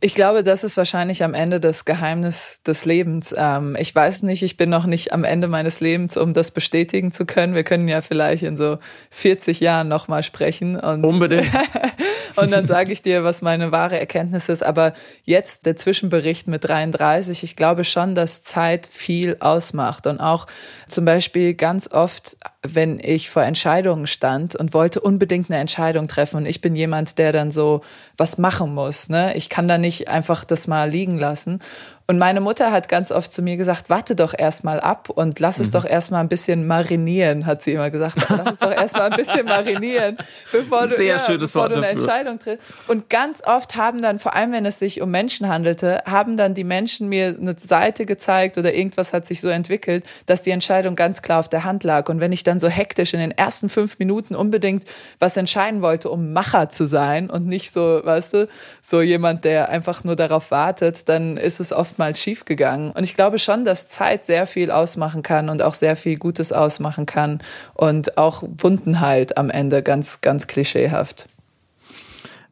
[0.00, 3.34] Ich glaube, das ist wahrscheinlich am Ende das Geheimnis des Lebens.
[3.36, 7.12] Ähm, ich weiß nicht, ich bin noch nicht am Ende meines Lebens, um das bestätigen
[7.12, 7.54] zu können.
[7.54, 8.78] Wir können ja vielleicht in so
[9.10, 10.78] 40 Jahren nochmal sprechen.
[10.78, 11.46] Und Unbedingt.
[12.36, 14.62] und dann sage ich dir, was meine wahre Erkenntnis ist.
[14.62, 14.92] Aber
[15.24, 20.06] jetzt der Zwischenbericht mit 33, ich glaube schon, dass Zeit viel ausmacht.
[20.06, 20.46] Und auch
[20.88, 26.38] zum Beispiel ganz oft, wenn ich vor Entscheidungen stand und wollte unbedingt eine Entscheidung treffen.
[26.38, 27.82] Und ich bin jemand, der dann so
[28.16, 29.08] was machen muss.
[29.08, 29.36] Ne?
[29.36, 31.60] Ich kann da nicht einfach das mal liegen lassen.
[32.08, 35.58] Und meine Mutter hat ganz oft zu mir gesagt, warte doch erstmal ab und lass
[35.58, 35.72] es mhm.
[35.72, 38.16] doch erstmal ein bisschen marinieren, hat sie immer gesagt.
[38.28, 40.16] Lass es doch erstmal ein bisschen marinieren,
[40.52, 42.64] bevor du, ja, bevor du eine Entscheidung triffst.
[42.86, 46.54] Und ganz oft haben dann, vor allem wenn es sich um Menschen handelte, haben dann
[46.54, 50.94] die Menschen mir eine Seite gezeigt oder irgendwas hat sich so entwickelt, dass die Entscheidung
[50.94, 52.08] ganz klar auf der Hand lag.
[52.08, 54.84] Und wenn ich dann so hektisch in den ersten fünf Minuten unbedingt
[55.18, 58.48] was entscheiden wollte, um Macher zu sein und nicht so, weißt du,
[58.80, 62.90] so jemand, der einfach nur darauf wartet, dann ist es oft oftmals schiefgegangen.
[62.90, 66.52] Und ich glaube schon, dass Zeit sehr viel ausmachen kann und auch sehr viel Gutes
[66.52, 67.40] ausmachen kann
[67.72, 71.26] und auch Wunden halt am Ende ganz, ganz klischeehaft.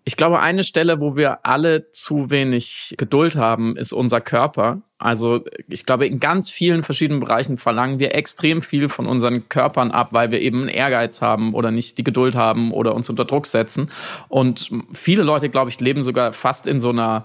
[0.07, 4.81] Ich glaube, eine Stelle, wo wir alle zu wenig Geduld haben, ist unser Körper.
[4.99, 9.91] Also ich glaube, in ganz vielen verschiedenen Bereichen verlangen wir extrem viel von unseren Körpern
[9.91, 13.27] ab, weil wir eben einen Ehrgeiz haben oder nicht die Geduld haben oder uns unter
[13.27, 13.91] Druck setzen.
[14.29, 17.25] Und viele Leute, glaube ich, leben sogar fast in so einer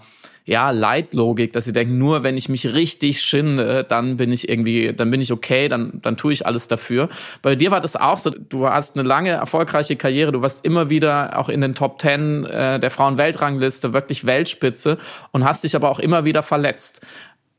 [0.49, 4.93] ja, Leitlogik, dass sie denken, nur wenn ich mich richtig schinde, dann bin ich irgendwie,
[4.93, 7.07] dann bin ich okay, dann, dann tue ich alles dafür.
[7.43, 10.89] Bei dir war das auch so, du hast eine lange, erfolgreiche Karriere, du warst immer
[10.89, 14.97] wieder auch in den Top Ten äh, der Frauen-Weltrangliste, wirklich Weltspitze
[15.31, 17.05] und hast dich aber auch immer wieder verletzt.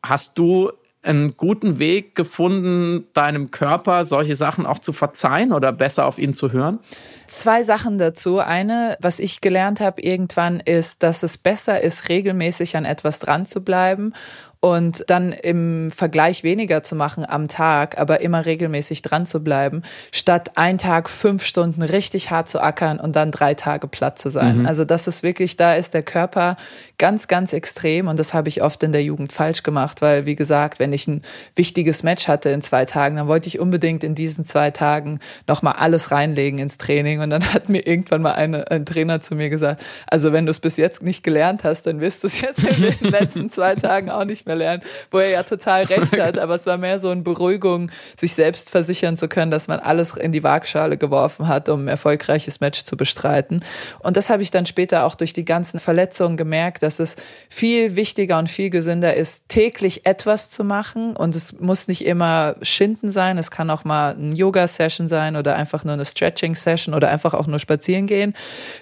[0.02, 0.72] Hast du
[1.02, 6.34] einen guten Weg gefunden, deinem Körper solche Sachen auch zu verzeihen oder besser auf ihn
[6.34, 6.78] zu hören?
[7.26, 8.38] Zwei Sachen dazu.
[8.38, 13.46] Eine, was ich gelernt habe irgendwann, ist, dass es besser ist, regelmäßig an etwas dran
[13.46, 14.12] zu bleiben
[14.60, 19.82] und dann im Vergleich weniger zu machen am Tag, aber immer regelmäßig dran zu bleiben,
[20.12, 24.28] statt ein Tag fünf Stunden richtig hart zu ackern und dann drei Tage platt zu
[24.28, 24.58] sein.
[24.58, 24.66] Mhm.
[24.66, 26.56] Also das ist wirklich, da ist der Körper
[27.00, 30.36] ganz, ganz extrem und das habe ich oft in der Jugend falsch gemacht, weil wie
[30.36, 31.22] gesagt, wenn ich ein
[31.56, 35.76] wichtiges Match hatte in zwei Tagen, dann wollte ich unbedingt in diesen zwei Tagen nochmal
[35.78, 39.48] alles reinlegen ins Training und dann hat mir irgendwann mal eine, ein Trainer zu mir
[39.48, 42.62] gesagt, also wenn du es bis jetzt nicht gelernt hast, dann wirst du es jetzt
[42.62, 46.18] in den letzten zwei Tagen auch nicht mehr mehr lernen, wo er ja total recht
[46.18, 46.38] hat.
[46.38, 50.16] Aber es war mehr so eine Beruhigung, sich selbst versichern zu können, dass man alles
[50.16, 53.64] in die Waagschale geworfen hat, um ein erfolgreiches Match zu bestreiten.
[54.00, 57.16] Und das habe ich dann später auch durch die ganzen Verletzungen gemerkt, dass es
[57.48, 61.16] viel wichtiger und viel gesünder ist, täglich etwas zu machen.
[61.16, 63.38] Und es muss nicht immer Schinden sein.
[63.38, 67.46] Es kann auch mal ein Yoga-Session sein oder einfach nur eine Stretching-Session oder einfach auch
[67.46, 68.34] nur spazieren gehen,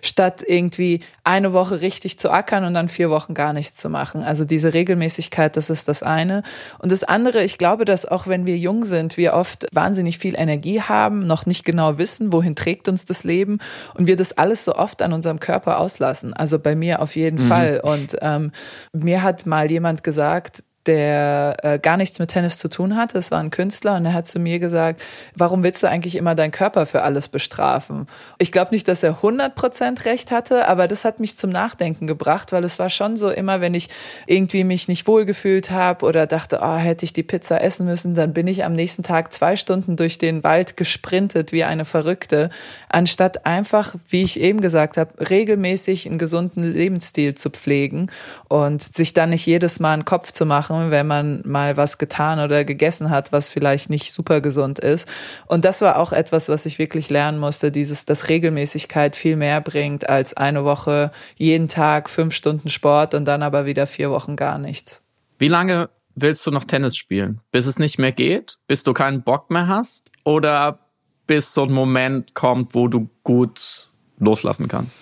[0.03, 4.23] statt irgendwie eine Woche richtig zu ackern und dann vier Wochen gar nichts zu machen.
[4.23, 6.43] Also diese Regelmäßigkeit, das ist das eine.
[6.79, 10.35] Und das andere, ich glaube, dass auch wenn wir jung sind, wir oft wahnsinnig viel
[10.39, 13.59] Energie haben, noch nicht genau wissen, wohin trägt uns das Leben
[13.95, 16.33] und wir das alles so oft an unserem Körper auslassen.
[16.33, 17.49] Also bei mir auf jeden mhm.
[17.49, 17.81] Fall.
[17.83, 18.53] Und ähm,
[18.93, 23.19] mir hat mal jemand gesagt, der äh, gar nichts mit Tennis zu tun hatte.
[23.19, 25.03] Es war ein Künstler und er hat zu mir gesagt,
[25.37, 28.07] warum willst du eigentlich immer deinen Körper für alles bestrafen?
[28.39, 32.53] Ich glaube nicht, dass er 100% recht hatte, aber das hat mich zum Nachdenken gebracht,
[32.53, 33.91] weil es war schon so immer, wenn ich
[34.27, 38.33] irgendwie mich nicht wohlgefühlt habe oder dachte, oh, hätte ich die Pizza essen müssen, dann
[38.33, 42.49] bin ich am nächsten Tag zwei Stunden durch den Wald gesprintet wie eine Verrückte,
[42.89, 48.11] anstatt einfach, wie ich eben gesagt habe, regelmäßig einen gesunden Lebensstil zu pflegen
[48.49, 52.41] und sich dann nicht jedes Mal einen Kopf zu machen, wenn man mal was getan
[52.41, 55.09] oder gegessen hat, was vielleicht nicht super gesund ist.
[55.47, 59.61] Und das war auch etwas, was ich wirklich lernen musste, dieses, dass Regelmäßigkeit viel mehr
[59.61, 64.37] bringt als eine Woche jeden Tag fünf Stunden Sport und dann aber wieder vier Wochen
[64.37, 65.03] gar nichts.
[65.39, 67.41] Wie lange willst du noch Tennis spielen?
[67.53, 68.59] Bis es nicht mehr geht?
[68.67, 70.11] Bis du keinen Bock mehr hast?
[70.25, 70.81] Oder
[71.27, 74.97] bis so ein Moment kommt, wo du gut loslassen kannst?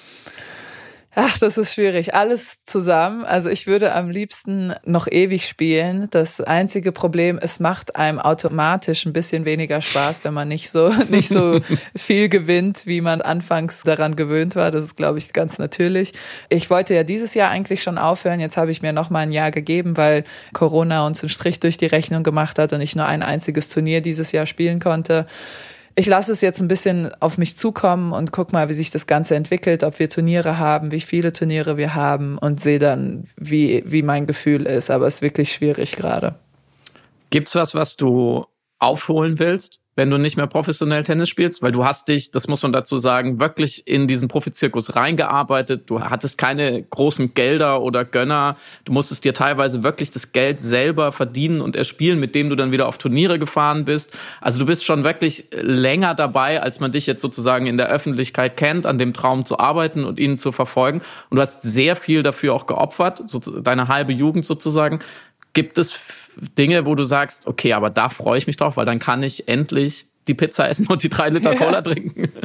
[1.18, 2.14] Ach, das ist schwierig.
[2.14, 3.24] Alles zusammen.
[3.24, 6.08] Also ich würde am liebsten noch ewig spielen.
[6.10, 10.90] Das einzige Problem, es macht einem automatisch ein bisschen weniger Spaß, wenn man nicht so,
[11.08, 11.60] nicht so
[11.96, 14.70] viel gewinnt, wie man anfangs daran gewöhnt war.
[14.70, 16.12] Das ist, glaube ich, ganz natürlich.
[16.50, 18.38] Ich wollte ja dieses Jahr eigentlich schon aufhören.
[18.38, 21.78] Jetzt habe ich mir noch mal ein Jahr gegeben, weil Corona uns einen Strich durch
[21.78, 25.26] die Rechnung gemacht hat und ich nur ein einziges Turnier dieses Jahr spielen konnte
[25.98, 29.06] ich lasse es jetzt ein bisschen auf mich zukommen und guck mal, wie sich das
[29.06, 33.82] Ganze entwickelt, ob wir Turniere haben, wie viele Turniere wir haben und sehe dann, wie,
[33.86, 34.90] wie mein Gefühl ist.
[34.90, 36.34] Aber es ist wirklich schwierig gerade.
[37.30, 38.44] Gibt's was, was du
[38.78, 39.80] aufholen willst?
[39.96, 41.62] Wenn du nicht mehr professionell Tennis spielst?
[41.62, 45.90] Weil du hast dich, das muss man dazu sagen, wirklich in diesen Profizirkus reingearbeitet.
[45.90, 48.56] Du hattest keine großen Gelder oder Gönner.
[48.84, 52.70] Du musstest dir teilweise wirklich das Geld selber verdienen und erspielen, mit dem du dann
[52.70, 54.16] wieder auf Turniere gefahren bist.
[54.40, 58.56] Also du bist schon wirklich länger dabei, als man dich jetzt sozusagen in der Öffentlichkeit
[58.56, 61.00] kennt, an dem Traum zu arbeiten und ihn zu verfolgen.
[61.30, 63.22] Und du hast sehr viel dafür auch geopfert,
[63.62, 64.98] deine halbe Jugend sozusagen.
[65.54, 65.98] Gibt es
[66.58, 69.48] Dinge, wo du sagst, okay, aber da freue ich mich drauf, weil dann kann ich
[69.48, 71.82] endlich die Pizza essen und die drei Liter Cola ja.
[71.82, 72.32] trinken?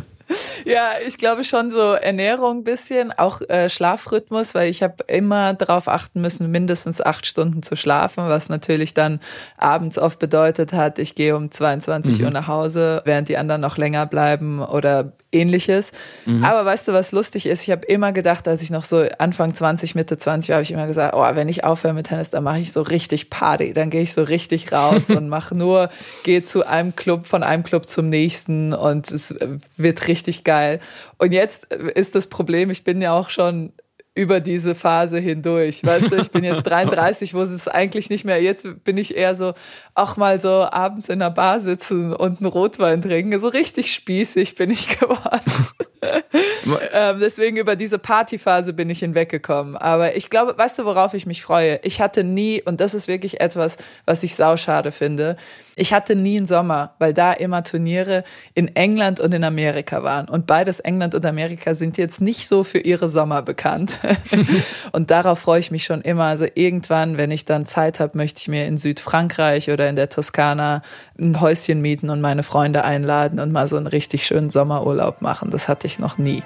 [0.63, 5.89] Ja, ich glaube schon so Ernährung bisschen, auch äh, Schlafrhythmus, weil ich habe immer darauf
[5.89, 9.19] achten müssen, mindestens acht Stunden zu schlafen, was natürlich dann
[9.57, 12.25] abends oft bedeutet hat, ich gehe um 22 mhm.
[12.25, 15.91] Uhr nach Hause, während die anderen noch länger bleiben oder ähnliches.
[16.25, 16.43] Mhm.
[16.43, 17.63] Aber weißt du, was lustig ist?
[17.63, 20.71] Ich habe immer gedacht, als ich noch so Anfang 20, Mitte 20 war, habe ich
[20.71, 23.89] immer gesagt, oh, wenn ich aufhöre mit Tennis, dann mache ich so richtig Party, dann
[23.89, 25.89] gehe ich so richtig raus und mache nur,
[26.23, 29.35] gehe zu einem Club, von einem Club zum nächsten und es
[29.77, 30.79] wird richtig geil.
[31.17, 33.71] Und jetzt ist das Problem, ich bin ja auch schon
[34.13, 35.83] über diese Phase hindurch.
[35.83, 39.35] Weißt du, ich bin jetzt 33, wo es eigentlich nicht mehr, jetzt bin ich eher
[39.35, 39.53] so,
[39.95, 43.39] auch mal so abends in der Bar sitzen und einen Rotwein trinken.
[43.39, 45.41] So richtig spießig bin ich geworden.
[46.01, 49.77] ähm, deswegen über diese Partyphase bin ich hinweggekommen.
[49.77, 51.79] Aber ich glaube, weißt du, worauf ich mich freue?
[51.83, 55.37] Ich hatte nie, und das ist wirklich etwas, was ich sauschade finde,
[55.75, 60.27] ich hatte nie einen Sommer, weil da immer Turniere in England und in Amerika waren.
[60.27, 63.97] Und beides England und Amerika sind jetzt nicht so für ihre Sommer bekannt.
[64.91, 66.25] und darauf freue ich mich schon immer.
[66.25, 70.09] Also irgendwann, wenn ich dann Zeit habe, möchte ich mir in Südfrankreich oder in der
[70.09, 70.81] Toskana
[71.17, 75.51] ein Häuschen mieten und meine Freunde einladen und mal so einen richtig schönen Sommerurlaub machen.
[75.51, 76.43] Das hatte ich noch nie.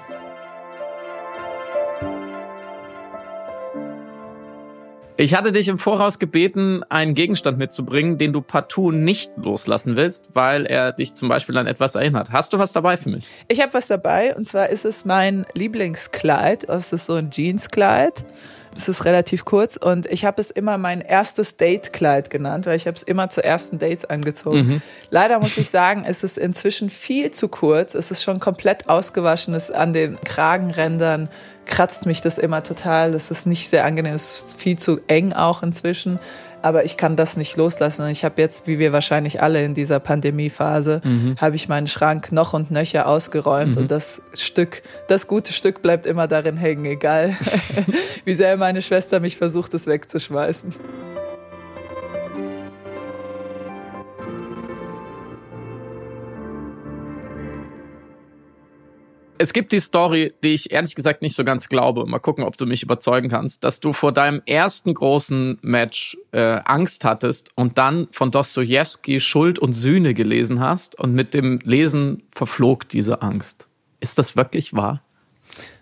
[5.18, 10.28] Ich hatte dich im Voraus gebeten, einen Gegenstand mitzubringen, den du partout nicht loslassen willst,
[10.34, 12.32] weil er dich zum Beispiel an etwas erinnert.
[12.32, 13.26] Hast du was dabei für mich?
[13.48, 16.68] Ich habe was dabei und zwar ist es mein Lieblingskleid.
[16.68, 18.26] Es ist so ein Jeanskleid.
[18.76, 22.86] Es ist relativ kurz und ich habe es immer mein erstes Date-Kleid genannt, weil ich
[22.86, 24.66] habe es immer zu ersten Dates angezogen.
[24.66, 24.82] Mhm.
[25.10, 27.94] Leider muss ich sagen, es ist inzwischen viel zu kurz.
[27.94, 31.28] Es ist schon komplett ausgewaschen, es ist an den Kragenrändern
[31.66, 33.12] kratzt mich das immer total.
[33.12, 34.14] Das ist nicht sehr angenehm.
[34.14, 36.18] Es ist viel zu eng auch inzwischen.
[36.66, 38.02] Aber ich kann das nicht loslassen.
[38.02, 41.36] Und ich habe jetzt, wie wir wahrscheinlich alle in dieser Pandemiephase, mhm.
[41.36, 43.76] habe ich meinen Schrank noch und nöcher ausgeräumt.
[43.76, 43.82] Mhm.
[43.82, 47.36] Und das Stück, das gute Stück bleibt immer darin hängen, egal
[48.24, 50.74] wie sehr meine Schwester mich versucht, es wegzuschmeißen.
[59.38, 62.06] Es gibt die Story, die ich ehrlich gesagt nicht so ganz glaube.
[62.06, 66.60] Mal gucken, ob du mich überzeugen kannst, dass du vor deinem ersten großen Match äh,
[66.64, 72.22] Angst hattest und dann von Dostoevsky Schuld und Sühne gelesen hast und mit dem Lesen
[72.30, 73.68] verflog diese Angst.
[74.00, 75.02] Ist das wirklich wahr?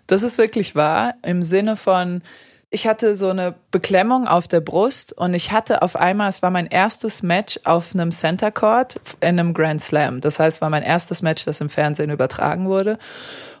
[0.07, 2.21] Das ist wirklich wahr im Sinne von,
[2.75, 6.49] ich hatte so eine Beklemmung auf der Brust und ich hatte auf einmal, es war
[6.49, 10.19] mein erstes Match auf einem Center Court in einem Grand Slam.
[10.19, 12.97] Das heißt, es war mein erstes Match, das im Fernsehen übertragen wurde.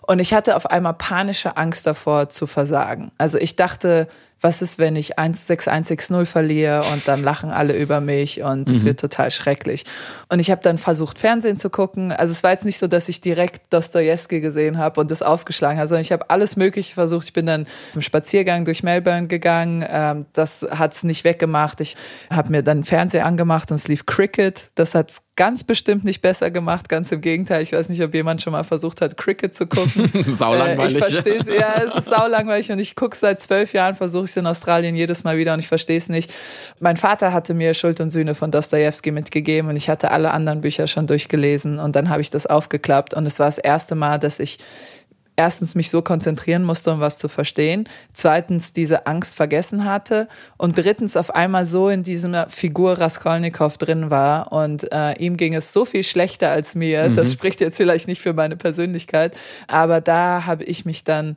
[0.01, 3.13] Und ich hatte auf einmal panische Angst davor zu versagen.
[3.17, 4.09] Also ich dachte,
[4.45, 8.89] was ist, wenn ich 16160 verliere und dann lachen alle über mich und es mhm.
[8.89, 9.85] wird total schrecklich.
[10.29, 12.11] Und ich habe dann versucht, Fernsehen zu gucken.
[12.11, 15.79] Also es war jetzt nicht so, dass ich direkt Dostoevsky gesehen habe und das aufgeschlagen
[15.79, 17.25] habe, sondern ich habe alles Mögliche versucht.
[17.25, 19.83] Ich bin dann im Spaziergang durch Melbourne gegangen.
[19.89, 21.81] Ähm, das hat's nicht weggemacht.
[21.81, 21.97] Ich
[22.29, 24.69] habe mir dann Fernseher angemacht und es lief Cricket.
[24.75, 27.61] Das hat's ganz bestimmt nicht besser gemacht, ganz im Gegenteil.
[27.61, 30.09] Ich weiß nicht, ob jemand schon mal versucht hat, Cricket zu gucken.
[30.35, 30.95] saulangweilig.
[30.95, 34.25] Äh, ich verstehe es, ja, es ist saulangweilig und ich gucke seit zwölf Jahren, versuche
[34.25, 36.33] ich es in Australien jedes Mal wieder und ich verstehe es nicht.
[36.79, 40.61] Mein Vater hatte mir Schuld und Sühne von Dostoevsky mitgegeben und ich hatte alle anderen
[40.61, 44.19] Bücher schon durchgelesen und dann habe ich das aufgeklappt und es war das erste Mal,
[44.19, 44.57] dass ich
[45.35, 50.77] erstens mich so konzentrieren musste, um was zu verstehen, zweitens diese Angst vergessen hatte und
[50.77, 55.73] drittens auf einmal so in dieser Figur Raskolnikow drin war und äh, ihm ging es
[55.73, 57.09] so viel schlechter als mir.
[57.09, 57.15] Mhm.
[57.15, 59.35] Das spricht jetzt vielleicht nicht für meine Persönlichkeit,
[59.67, 61.35] aber da habe ich mich dann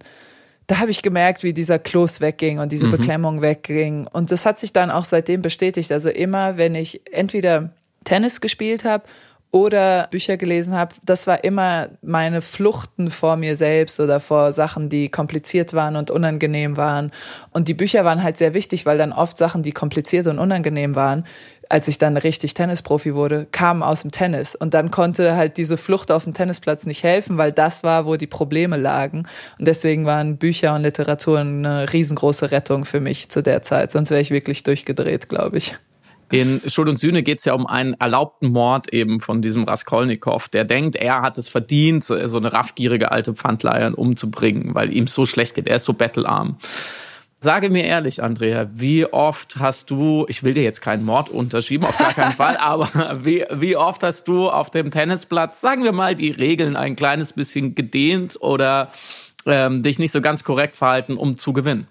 [0.69, 2.93] da habe ich gemerkt, wie dieser Kloß wegging und diese mhm.
[2.93, 4.07] Beklemmung wegging.
[4.07, 5.91] Und das hat sich dann auch seitdem bestätigt.
[5.91, 7.71] Also immer, wenn ich entweder
[8.05, 9.05] Tennis gespielt habe
[9.51, 14.91] oder Bücher gelesen habe, das war immer meine Fluchten vor mir selbst oder vor Sachen,
[14.91, 17.13] die kompliziert waren und unangenehm waren.
[17.51, 20.95] Und die Bücher waren halt sehr wichtig, weil dann oft Sachen, die kompliziert und unangenehm
[20.95, 21.25] waren,
[21.71, 24.55] als ich dann richtig Tennisprofi wurde, kamen aus dem Tennis.
[24.55, 28.17] Und dann konnte halt diese Flucht auf dem Tennisplatz nicht helfen, weil das war, wo
[28.17, 29.27] die Probleme lagen.
[29.59, 33.93] Und deswegen waren Bücher und Literatur eine riesengroße Rettung für mich zu der Zeit.
[33.93, 35.75] Sonst wäre ich wirklich durchgedreht, glaube ich.
[36.31, 40.49] In Schuld und Sühne geht es ja um einen erlaubten Mord eben von diesem Raskolnikow,
[40.49, 45.25] der denkt, er hat es verdient, so eine raffgierige alte Pfandleiherin umzubringen, weil ihm so
[45.25, 45.69] schlecht geht.
[45.69, 46.59] Er ist so bettelarm.
[47.41, 51.87] Sage mir ehrlich, Andrea, wie oft hast du, ich will dir jetzt keinen Mord unterschieben,
[51.87, 55.93] auf gar keinen Fall, aber wie, wie oft hast du auf dem Tennisplatz, sagen wir
[55.93, 58.91] mal, die Regeln ein kleines bisschen gedehnt oder
[59.47, 61.87] ähm, dich nicht so ganz korrekt verhalten, um zu gewinnen?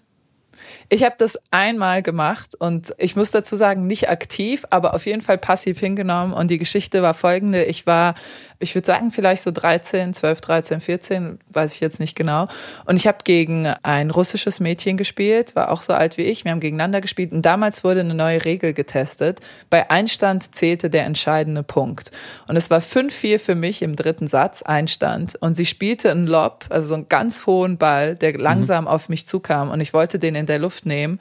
[0.89, 5.21] Ich habe das einmal gemacht und ich muss dazu sagen, nicht aktiv, aber auf jeden
[5.21, 6.33] Fall passiv hingenommen.
[6.33, 7.63] Und die Geschichte war folgende.
[7.63, 8.15] Ich war
[8.59, 12.47] ich würde sagen, vielleicht so 13, 12, 13, 14, weiß ich jetzt nicht genau.
[12.85, 16.43] Und ich habe gegen ein russisches Mädchen gespielt, war auch so alt wie ich.
[16.43, 19.41] Wir haben gegeneinander gespielt und damals wurde eine neue Regel getestet.
[19.69, 22.09] Bei Einstand zählte der entscheidende Punkt.
[22.47, 25.35] Und es war 5-4 für mich im dritten Satz, Einstand.
[25.39, 28.89] Und sie spielte einen Lob, also so einen ganz hohen Ball, der langsam mhm.
[28.89, 29.69] auf mich zukam.
[29.69, 31.19] Und ich wollte den in der Luft nehmen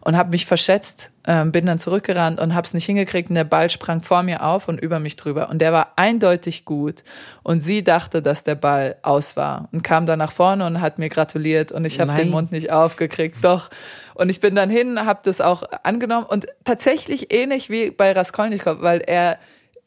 [0.00, 3.28] und habe mich verschätzt, ähm, bin dann zurückgerannt und habe es nicht hingekriegt.
[3.28, 5.50] Und der Ball sprang vor mir auf und über mich drüber.
[5.50, 7.04] Und der war eindeutig gut.
[7.42, 10.98] Und sie dachte, dass der Ball aus war und kam dann nach vorne und hat
[10.98, 11.72] mir gratuliert.
[11.72, 13.70] Und ich habe den Mund nicht aufgekriegt, doch.
[14.14, 16.26] Und ich bin dann hin, habe das auch angenommen.
[16.26, 19.38] Und tatsächlich ähnlich wie bei Raskolnikow, weil er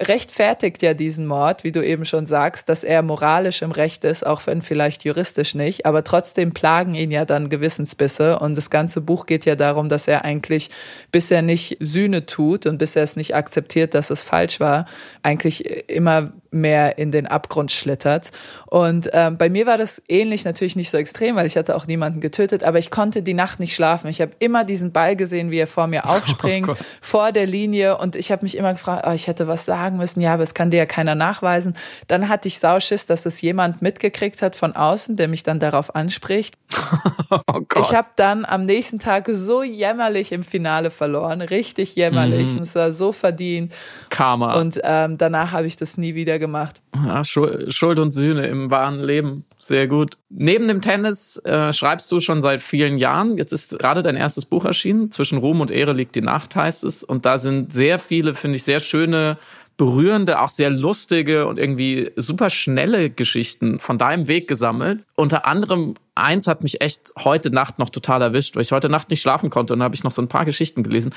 [0.01, 4.25] rechtfertigt ja diesen Mord, wie du eben schon sagst, dass er moralisch im Recht ist,
[4.25, 8.39] auch wenn vielleicht juristisch nicht, aber trotzdem plagen ihn ja dann Gewissensbisse.
[8.39, 10.69] Und das ganze Buch geht ja darum, dass er eigentlich,
[11.11, 14.85] bis er nicht Sühne tut und bis er es nicht akzeptiert, dass es falsch war,
[15.23, 18.31] eigentlich immer mehr in den Abgrund schlittert.
[18.67, 21.87] Und ähm, bei mir war das ähnlich, natürlich nicht so extrem, weil ich hatte auch
[21.87, 24.07] niemanden getötet, aber ich konnte die Nacht nicht schlafen.
[24.07, 27.97] Ich habe immer diesen Ball gesehen, wie er vor mir aufspringt, oh vor der Linie
[27.97, 30.53] und ich habe mich immer gefragt, oh, ich hätte was sagen müssen, ja, aber es
[30.53, 31.75] kann dir ja keiner nachweisen.
[32.07, 35.95] Dann hatte ich Sauschiss, dass es jemand mitgekriegt hat von außen, der mich dann darauf
[35.95, 36.55] anspricht.
[37.47, 42.57] oh ich habe dann am nächsten Tag so jämmerlich im Finale verloren, richtig jämmerlich mhm.
[42.57, 43.73] und es war so verdient.
[44.09, 44.59] Karma.
[44.59, 46.81] Und ähm, danach habe ich das nie wieder gemacht.
[46.93, 49.45] Ja, Schuld und Sühne im wahren Leben.
[49.59, 50.17] Sehr gut.
[50.29, 53.37] Neben dem Tennis äh, schreibst du schon seit vielen Jahren.
[53.37, 55.09] Jetzt ist gerade dein erstes Buch erschienen.
[55.11, 57.03] Zwischen Ruhm und Ehre liegt die Nacht, heißt es.
[57.03, 59.37] Und da sind sehr viele, finde ich, sehr schöne,
[59.77, 65.05] berührende, auch sehr lustige und irgendwie super schnelle Geschichten von deinem Weg gesammelt.
[65.15, 69.09] Unter anderem eins hat mich echt heute Nacht noch total erwischt, weil ich heute Nacht
[69.09, 71.15] nicht schlafen konnte und da habe ich noch so ein paar Geschichten gelesen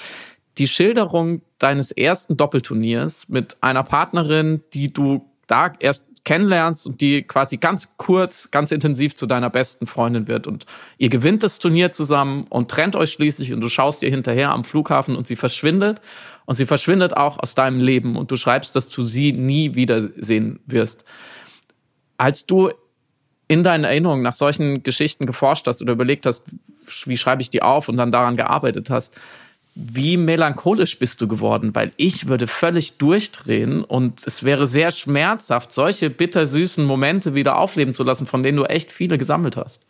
[0.58, 7.22] die Schilderung deines ersten Doppelturniers mit einer Partnerin, die du da erst kennenlernst und die
[7.22, 10.64] quasi ganz kurz, ganz intensiv zu deiner besten Freundin wird und
[10.96, 14.64] ihr gewinnt das Turnier zusammen und trennt euch schließlich und du schaust ihr hinterher am
[14.64, 16.00] Flughafen und sie verschwindet
[16.46, 20.60] und sie verschwindet auch aus deinem Leben und du schreibst, dass du sie nie wiedersehen
[20.66, 21.04] wirst.
[22.16, 22.70] Als du
[23.46, 26.44] in deinen Erinnerungen nach solchen Geschichten geforscht hast oder überlegt hast,
[27.04, 29.14] wie schreibe ich die auf und dann daran gearbeitet hast,
[29.74, 31.74] wie melancholisch bist du geworden?
[31.74, 37.94] Weil ich würde völlig durchdrehen und es wäre sehr schmerzhaft, solche bittersüßen Momente wieder aufleben
[37.94, 39.82] zu lassen, von denen du echt viele gesammelt hast.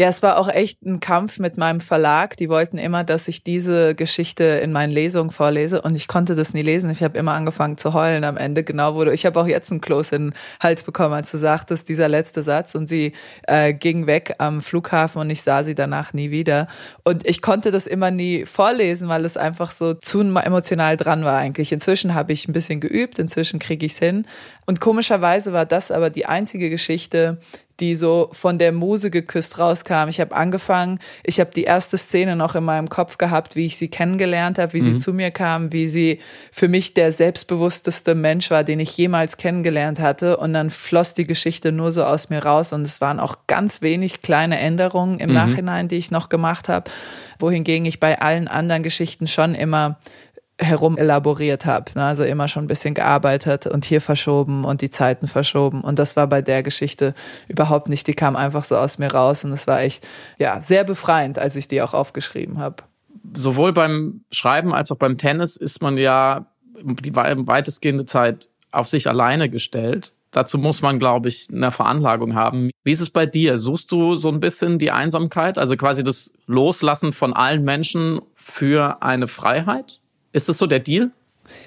[0.00, 2.36] Ja, es war auch echt ein Kampf mit meinem Verlag.
[2.36, 6.54] Die wollten immer, dass ich diese Geschichte in meinen Lesungen vorlese und ich konnte das
[6.54, 6.88] nie lesen.
[6.90, 8.62] Ich habe immer angefangen zu heulen am Ende.
[8.62, 9.12] Genau wurde.
[9.12, 12.44] Ich habe auch jetzt einen Kloß in den Hals bekommen, als du sagtest, dieser letzte
[12.44, 13.10] Satz und sie
[13.48, 16.68] äh, ging weg am Flughafen und ich sah sie danach nie wieder.
[17.02, 21.38] Und ich konnte das immer nie vorlesen, weil es einfach so zu emotional dran war
[21.38, 21.72] eigentlich.
[21.72, 24.26] Inzwischen habe ich ein bisschen geübt, inzwischen kriege ich es hin.
[24.64, 27.40] Und komischerweise war das aber die einzige Geschichte,
[27.80, 30.08] die so von der Muse geküsst rauskam.
[30.08, 33.76] Ich habe angefangen, ich habe die erste Szene noch in meinem Kopf gehabt, wie ich
[33.76, 34.92] sie kennengelernt habe, wie mhm.
[34.92, 39.36] sie zu mir kam, wie sie für mich der selbstbewussteste Mensch war, den ich jemals
[39.36, 40.36] kennengelernt hatte.
[40.36, 43.82] Und dann floss die Geschichte nur so aus mir raus und es waren auch ganz
[43.82, 45.34] wenig kleine Änderungen im mhm.
[45.34, 46.90] Nachhinein, die ich noch gemacht habe,
[47.38, 49.98] wohingegen ich bei allen anderen Geschichten schon immer
[50.58, 51.92] herum elaboriert habe.
[51.94, 52.04] Ne?
[52.04, 55.82] Also immer schon ein bisschen gearbeitet und hier verschoben und die Zeiten verschoben.
[55.82, 57.14] Und das war bei der Geschichte
[57.46, 58.06] überhaupt nicht.
[58.06, 60.06] Die kam einfach so aus mir raus und es war echt,
[60.38, 62.82] ja, sehr befreiend, als ich die auch aufgeschrieben habe.
[63.34, 66.46] Sowohl beim Schreiben als auch beim Tennis ist man ja
[66.82, 70.12] die weitestgehende Zeit auf sich alleine gestellt.
[70.30, 72.70] Dazu muss man, glaube ich, eine Veranlagung haben.
[72.84, 73.58] Wie ist es bei dir?
[73.58, 79.02] Suchst du so ein bisschen die Einsamkeit, also quasi das Loslassen von allen Menschen für
[79.02, 79.97] eine Freiheit?
[80.32, 81.10] Ist das so der Deal?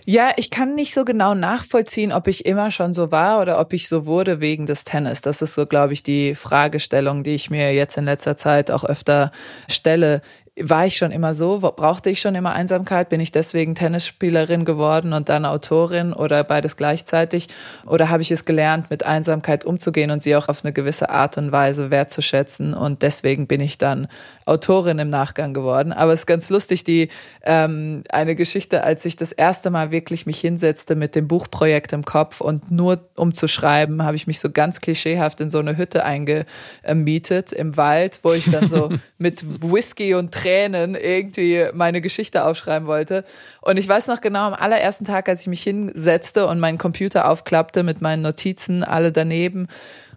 [0.05, 3.73] Ja, ich kann nicht so genau nachvollziehen, ob ich immer schon so war oder ob
[3.73, 5.21] ich so wurde wegen des Tennis.
[5.21, 8.83] Das ist so, glaube ich, die Fragestellung, die ich mir jetzt in letzter Zeit auch
[8.83, 9.31] öfter
[9.67, 10.21] stelle.
[10.59, 11.59] War ich schon immer so?
[11.59, 13.07] Brauchte ich schon immer Einsamkeit?
[13.07, 17.47] Bin ich deswegen Tennisspielerin geworden und dann Autorin oder beides gleichzeitig?
[17.85, 21.37] Oder habe ich es gelernt, mit Einsamkeit umzugehen und sie auch auf eine gewisse Art
[21.37, 22.73] und Weise wertzuschätzen?
[22.73, 24.09] Und deswegen bin ich dann
[24.45, 25.93] Autorin im Nachgang geworden.
[25.93, 27.07] Aber es ist ganz lustig, die
[27.43, 32.03] ähm, eine Geschichte, als ich das erste Mal wirklich mich hinsetzte mit dem Buchprojekt im
[32.03, 35.77] Kopf und nur um zu schreiben, habe ich mich so ganz klischeehaft in so eine
[35.77, 42.45] Hütte eingemietet im Wald, wo ich dann so mit Whisky und Tränen irgendwie meine Geschichte
[42.45, 43.23] aufschreiben wollte.
[43.61, 47.29] Und ich weiß noch genau, am allerersten Tag, als ich mich hinsetzte und meinen Computer
[47.29, 49.67] aufklappte mit meinen Notizen, alle daneben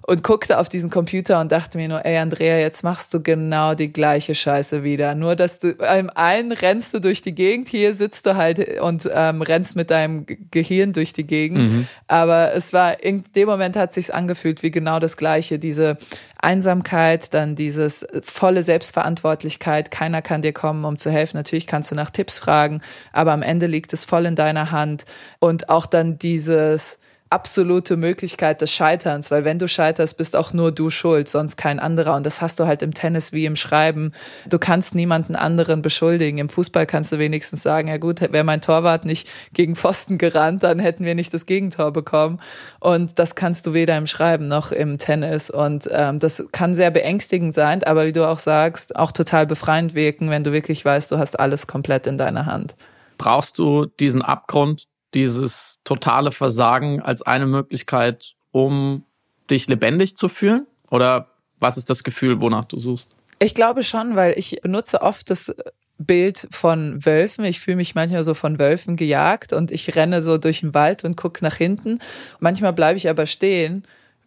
[0.06, 3.74] und guckte auf diesen Computer und dachte mir nur, ey Andrea, jetzt machst du genau
[3.74, 5.14] die gleiche Scheiße wieder.
[5.14, 9.08] Nur, dass du im einen rennst du durch die Gegend, hier sitzt du halt und
[9.10, 11.58] ähm, rennst mit deinem Gehirn durch die Gegend.
[11.58, 11.88] Mhm.
[12.06, 15.58] Aber es war, in dem Moment hat sich's angefühlt wie genau das Gleiche.
[15.58, 15.96] Diese
[16.38, 19.90] Einsamkeit, dann dieses volle Selbstverantwortlichkeit.
[19.90, 21.38] Keiner kann dir kommen, um zu helfen.
[21.38, 22.82] Natürlich kannst du nach Tipps fragen,
[23.12, 25.06] aber am Ende liegt es voll in deiner Hand.
[25.38, 26.98] Und auch dann dieses,
[27.34, 31.80] absolute Möglichkeit des Scheiterns, weil wenn du scheiterst, bist auch nur du schuld, sonst kein
[31.80, 32.14] anderer.
[32.14, 34.12] Und das hast du halt im Tennis wie im Schreiben.
[34.48, 36.38] Du kannst niemanden anderen beschuldigen.
[36.38, 40.62] Im Fußball kannst du wenigstens sagen, ja gut, wäre mein Torwart nicht gegen Pfosten gerannt,
[40.62, 42.38] dann hätten wir nicht das Gegentor bekommen.
[42.78, 45.50] Und das kannst du weder im Schreiben noch im Tennis.
[45.50, 49.94] Und ähm, das kann sehr beängstigend sein, aber wie du auch sagst, auch total befreiend
[49.96, 52.76] wirken, wenn du wirklich weißt, du hast alles komplett in deiner Hand.
[53.18, 59.04] Brauchst du diesen Abgrund, dieses totale Versagen als eine Möglichkeit, um
[59.50, 60.66] dich lebendig zu fühlen?
[60.90, 63.08] Oder was ist das Gefühl, wonach du suchst?
[63.38, 65.54] Ich glaube schon, weil ich benutze oft das
[65.98, 67.44] Bild von Wölfen.
[67.44, 71.04] Ich fühle mich manchmal so von Wölfen gejagt und ich renne so durch den Wald
[71.04, 72.00] und gucke nach hinten.
[72.40, 73.84] Manchmal bleibe ich aber stehen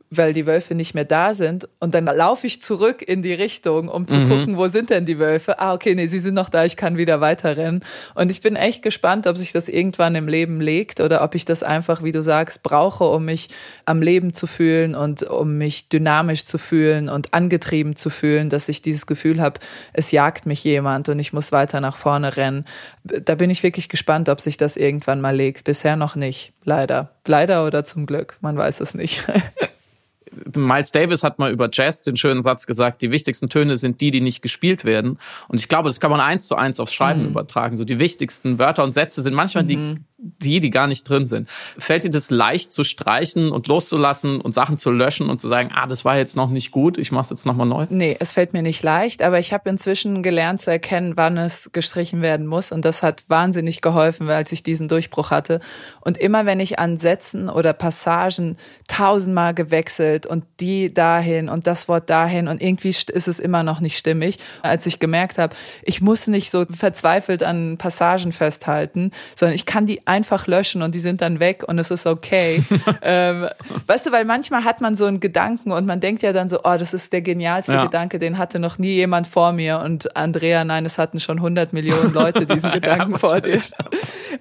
[0.10, 1.68] weil die Wölfe nicht mehr da sind.
[1.80, 4.30] Und dann laufe ich zurück in die Richtung, um zu mhm.
[4.30, 5.60] gucken, wo sind denn die Wölfe?
[5.60, 7.84] Ah, okay, nee, sie sind noch da, ich kann wieder weiterrennen.
[8.16, 11.46] Und ich bin echt gespannt, ob sich das irgendwann im Leben legt oder ob ich
[11.46, 13.50] das einfach, wie du sagst, brauche, um mich
[13.86, 18.70] am Leben zu fühlen und um mich dynamisch zu fühlen und angetrieben zu fühlen, dass
[18.70, 19.60] ich dieses Gefühl habe,
[19.94, 22.66] es jagt mich jemand und ich muss weiter nach vorne rennen.
[23.04, 25.66] Da bin ich wirklich gespannt, ob sich das irgendwann mal legt.
[25.66, 27.12] Bisher noch nicht, leider.
[27.26, 29.26] Leider oder zum Glück, man weiß es nicht.
[30.56, 34.12] Miles Davis hat mal über Jazz den schönen Satz gesagt, die wichtigsten Töne sind die,
[34.12, 35.18] die nicht gespielt werden.
[35.48, 37.30] Und ich glaube, das kann man eins zu eins aufs Schreiben mhm.
[37.30, 37.78] übertragen.
[37.78, 39.68] So die wichtigsten Wörter und Sätze sind manchmal mhm.
[39.68, 41.48] die, die, die gar nicht drin sind.
[41.78, 45.70] Fällt dir das leicht zu streichen und loszulassen und Sachen zu löschen und zu sagen,
[45.76, 47.86] ah, das war jetzt noch nicht gut, ich mach's jetzt nochmal neu?
[47.90, 51.70] Nee, es fällt mir nicht leicht, aber ich habe inzwischen gelernt zu erkennen, wann es
[51.72, 52.72] gestrichen werden muss.
[52.72, 55.60] Und das hat wahnsinnig geholfen, als ich diesen Durchbruch hatte.
[56.02, 58.58] Und immer wenn ich an Sätzen oder Passagen
[58.88, 63.82] tausendmal gewechselt und die dahin und das Wort dahin und irgendwie ist es immer noch
[63.82, 69.54] nicht stimmig, als ich gemerkt habe, ich muss nicht so verzweifelt an Passagen festhalten, sondern
[69.54, 72.64] ich kann die einfach löschen und die sind dann weg und es ist okay.
[73.02, 73.48] ähm,
[73.86, 76.62] weißt du, weil manchmal hat man so einen Gedanken und man denkt ja dann so,
[76.64, 77.86] oh, das ist der genialste ja.
[77.86, 81.74] Gedanke, den hatte noch nie jemand vor mir und Andrea, nein, es hatten schon 100
[81.74, 83.62] Millionen Leute diesen Gedanken ja, vor dir.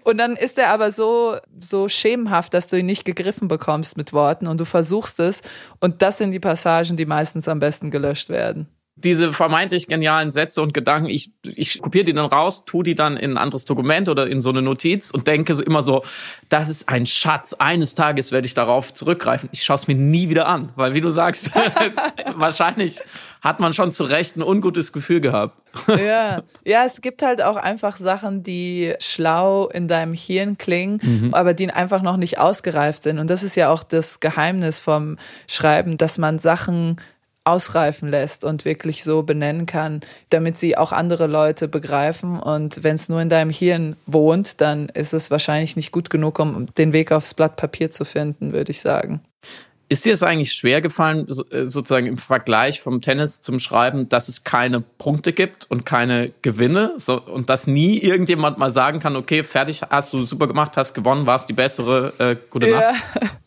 [0.05, 4.13] Und dann ist er aber so, so schemenhaft, dass du ihn nicht gegriffen bekommst mit
[4.13, 5.43] Worten und du versuchst es
[5.81, 8.69] und das sind die Passagen, die meistens am besten gelöscht werden
[8.99, 13.19] diese vermeintlich genialen Sätze und Gedanken, ich, ich kopiere die dann raus, tu die dann
[13.19, 16.03] in ein anderes Dokument oder in so eine Notiz und denke immer so,
[16.49, 17.53] das ist ein Schatz.
[17.53, 19.51] Eines Tages werde ich darauf zurückgreifen.
[19.53, 21.51] Ich schaue es mir nie wieder an, weil wie du sagst,
[22.37, 23.01] wahrscheinlich
[23.43, 25.61] hat man schon zu Recht ein ungutes Gefühl gehabt.
[25.89, 26.43] ja.
[26.65, 31.35] ja, es gibt halt auch einfach Sachen, die schlau in deinem Hirn klingen, mhm.
[31.35, 33.19] aber die einfach noch nicht ausgereift sind.
[33.19, 36.97] Und das ist ja auch das Geheimnis vom Schreiben, dass man Sachen
[37.47, 42.41] ausreifen lässt und wirklich so benennen kann, damit sie auch andere Leute begreifen.
[42.41, 46.39] Und wenn es nur in deinem Hirn wohnt, dann ist es wahrscheinlich nicht gut genug,
[46.39, 49.21] um den Weg aufs Blatt Papier zu finden, würde ich sagen.
[49.89, 54.29] Ist dir es eigentlich schwer gefallen, äh, sozusagen im Vergleich vom Tennis zum Schreiben, dass
[54.29, 59.15] es keine Punkte gibt und keine Gewinne so, und dass nie irgendjemand mal sagen kann,
[59.15, 62.97] okay, fertig, hast du super gemacht, hast gewonnen, warst die bessere, äh, gute Nacht?
[63.23, 63.29] Ja.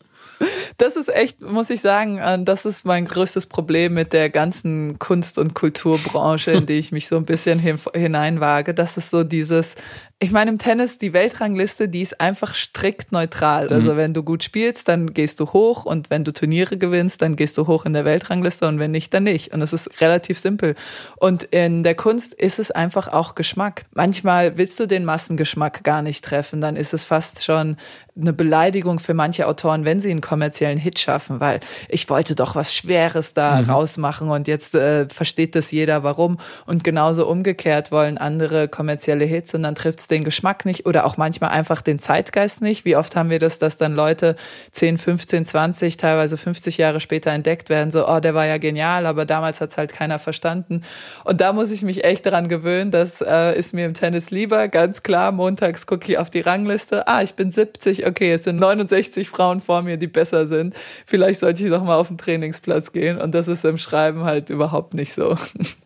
[0.80, 4.98] das ist echt, muss ich sagen, äh, das ist mein größtes Problem mit der ganzen
[4.98, 7.60] Kunst- und Kulturbranche, in die ich mich so ein bisschen
[7.94, 8.72] hineinwage.
[8.74, 9.76] Das ist so dieses,
[10.22, 13.66] ich meine, im Tennis, die Weltrangliste, die ist einfach strikt neutral.
[13.66, 13.72] Mhm.
[13.72, 17.36] Also wenn du gut spielst, dann gehst du hoch und wenn du Turniere gewinnst, dann
[17.36, 19.52] gehst du hoch in der Weltrangliste und wenn nicht, dann nicht.
[19.54, 20.74] Und es ist relativ simpel.
[21.16, 23.82] Und in der Kunst ist es einfach auch Geschmack.
[23.94, 27.76] Manchmal willst du den Massengeschmack gar nicht treffen, dann ist es fast schon
[28.20, 32.54] eine Beleidigung für manche Autoren, wenn sie einen kommerziellen Hit schaffen, weil ich wollte doch
[32.54, 33.70] was Schweres da mhm.
[33.70, 36.38] rausmachen und jetzt äh, versteht das jeder, warum.
[36.66, 41.04] Und genauso umgekehrt wollen andere kommerzielle Hits und dann trifft es den Geschmack nicht oder
[41.04, 42.84] auch manchmal einfach den Zeitgeist nicht.
[42.84, 44.36] Wie oft haben wir das, dass dann Leute
[44.72, 49.06] 10, 15, 20, teilweise 50 Jahre später entdeckt werden, so, oh, der war ja genial,
[49.06, 50.82] aber damals hat es halt keiner verstanden.
[51.24, 54.68] Und da muss ich mich echt daran gewöhnen, das äh, ist mir im Tennis lieber,
[54.68, 55.32] ganz klar.
[55.32, 59.60] Montags gucke ich auf die Rangliste, ah, ich bin 70, okay, es sind 69 Frauen
[59.60, 60.74] vor mir, die besser sind.
[61.06, 63.18] Vielleicht sollte ich noch mal auf den Trainingsplatz gehen.
[63.20, 65.36] Und das ist im Schreiben halt überhaupt nicht so.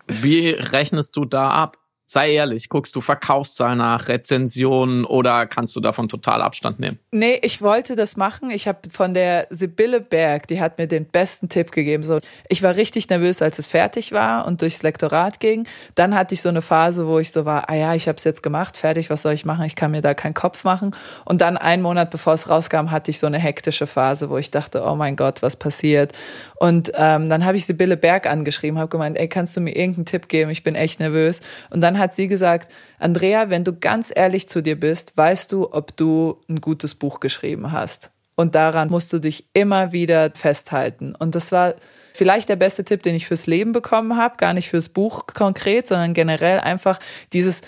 [0.08, 1.83] Wie rechnest du da ab?
[2.06, 6.98] Sei ehrlich, guckst du Verkaufszahlen nach, Rezensionen oder kannst du davon total Abstand nehmen?
[7.10, 8.50] Nee, ich wollte das machen.
[8.50, 12.02] Ich habe von der Sibylle Berg, die hat mir den besten Tipp gegeben.
[12.02, 15.66] So, ich war richtig nervös, als es fertig war und durchs Lektorat ging.
[15.94, 18.24] Dann hatte ich so eine Phase, wo ich so war, ah ja, ich habe es
[18.24, 19.64] jetzt gemacht, fertig, was soll ich machen?
[19.64, 20.94] Ich kann mir da keinen Kopf machen.
[21.24, 24.50] Und dann einen Monat bevor es rauskam, hatte ich so eine hektische Phase, wo ich
[24.50, 26.12] dachte, oh mein Gott, was passiert?
[26.56, 30.06] Und ähm, dann habe ich Sibylle Berg angeschrieben, habe gemeint, ey, kannst du mir irgendeinen
[30.06, 30.50] Tipp geben?
[30.50, 31.40] Ich bin echt nervös.
[31.70, 35.72] Und dann hat sie gesagt, Andrea, wenn du ganz ehrlich zu dir bist, weißt du,
[35.72, 38.10] ob du ein gutes Buch geschrieben hast.
[38.36, 41.14] Und daran musst du dich immer wieder festhalten.
[41.14, 41.74] Und das war
[42.12, 45.86] vielleicht der beste Tipp, den ich fürs Leben bekommen habe, gar nicht fürs Buch konkret,
[45.86, 46.98] sondern generell einfach
[47.32, 47.62] dieses,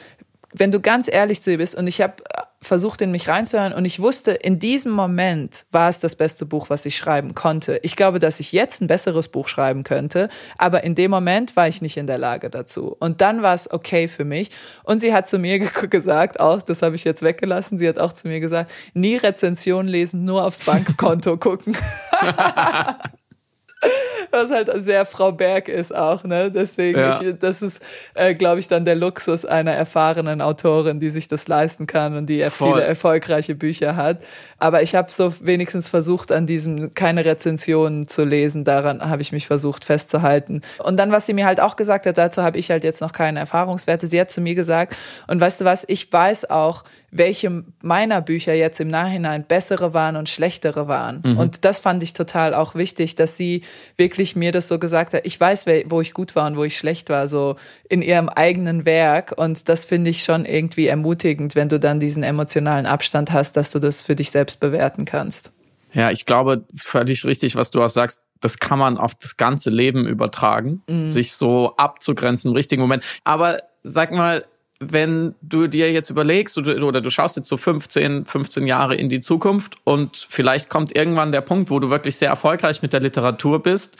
[0.53, 2.15] wenn du ganz ehrlich zu dir bist, und ich habe
[2.63, 6.71] versucht, in mich reinzuhören und ich wusste, in diesem Moment war es das beste Buch,
[6.71, 7.79] was ich schreiben konnte.
[7.83, 10.29] Ich glaube, dass ich jetzt ein besseres Buch schreiben könnte,
[10.59, 12.97] aber in dem Moment war ich nicht in der Lage dazu.
[12.99, 14.51] Und dann war es okay für mich.
[14.85, 15.59] Und sie hat zu mir
[15.91, 19.87] gesagt, auch, das habe ich jetzt weggelassen, sie hat auch zu mir gesagt, nie Rezension
[19.87, 21.77] lesen, nur aufs Bankkonto gucken.
[24.31, 26.51] was halt sehr Frau Berg ist auch, ne?
[26.51, 27.21] Deswegen, ja.
[27.21, 27.81] ich, das ist,
[28.15, 32.27] äh, glaube ich, dann der Luxus einer erfahrenen Autorin, die sich das leisten kann und
[32.27, 32.75] die Voll.
[32.75, 34.23] viele erfolgreiche Bücher hat.
[34.59, 38.65] Aber ich habe so wenigstens versucht, an diesem keine Rezensionen zu lesen.
[38.65, 40.63] Daran habe ich mich versucht festzuhalten.
[40.79, 43.13] Und dann, was sie mir halt auch gesagt hat, dazu habe ich halt jetzt noch
[43.13, 44.07] keine Erfahrungswerte.
[44.07, 44.97] Sie hat zu mir gesagt,
[45.27, 50.17] und weißt du was, ich weiß auch, welche meiner Bücher jetzt im Nachhinein bessere waren
[50.17, 51.23] und schlechtere waren.
[51.25, 51.39] Mhm.
[51.39, 53.63] Und das fand ich total auch wichtig, dass sie
[53.97, 55.23] wirklich mir das so gesagt hat.
[55.25, 57.57] Ich weiß, wo ich gut war und wo ich schlecht war, so
[57.89, 59.35] in ihrem eigenen Werk.
[59.37, 63.71] Und das finde ich schon irgendwie ermutigend, wenn du dann diesen emotionalen Abstand hast, dass
[63.71, 65.53] du das für dich selbst bewerten kannst.
[65.93, 68.23] Ja, ich glaube, völlig richtig, was du auch sagst.
[68.41, 71.11] Das kann man auf das ganze Leben übertragen, mhm.
[71.11, 73.03] sich so abzugrenzen im richtigen Moment.
[73.25, 74.45] Aber sag mal,
[74.79, 79.21] wenn du dir jetzt überlegst oder du schaust jetzt so 15, 15 Jahre in die
[79.21, 83.63] Zukunft und vielleicht kommt irgendwann der Punkt, wo du wirklich sehr erfolgreich mit der Literatur
[83.63, 83.97] bist.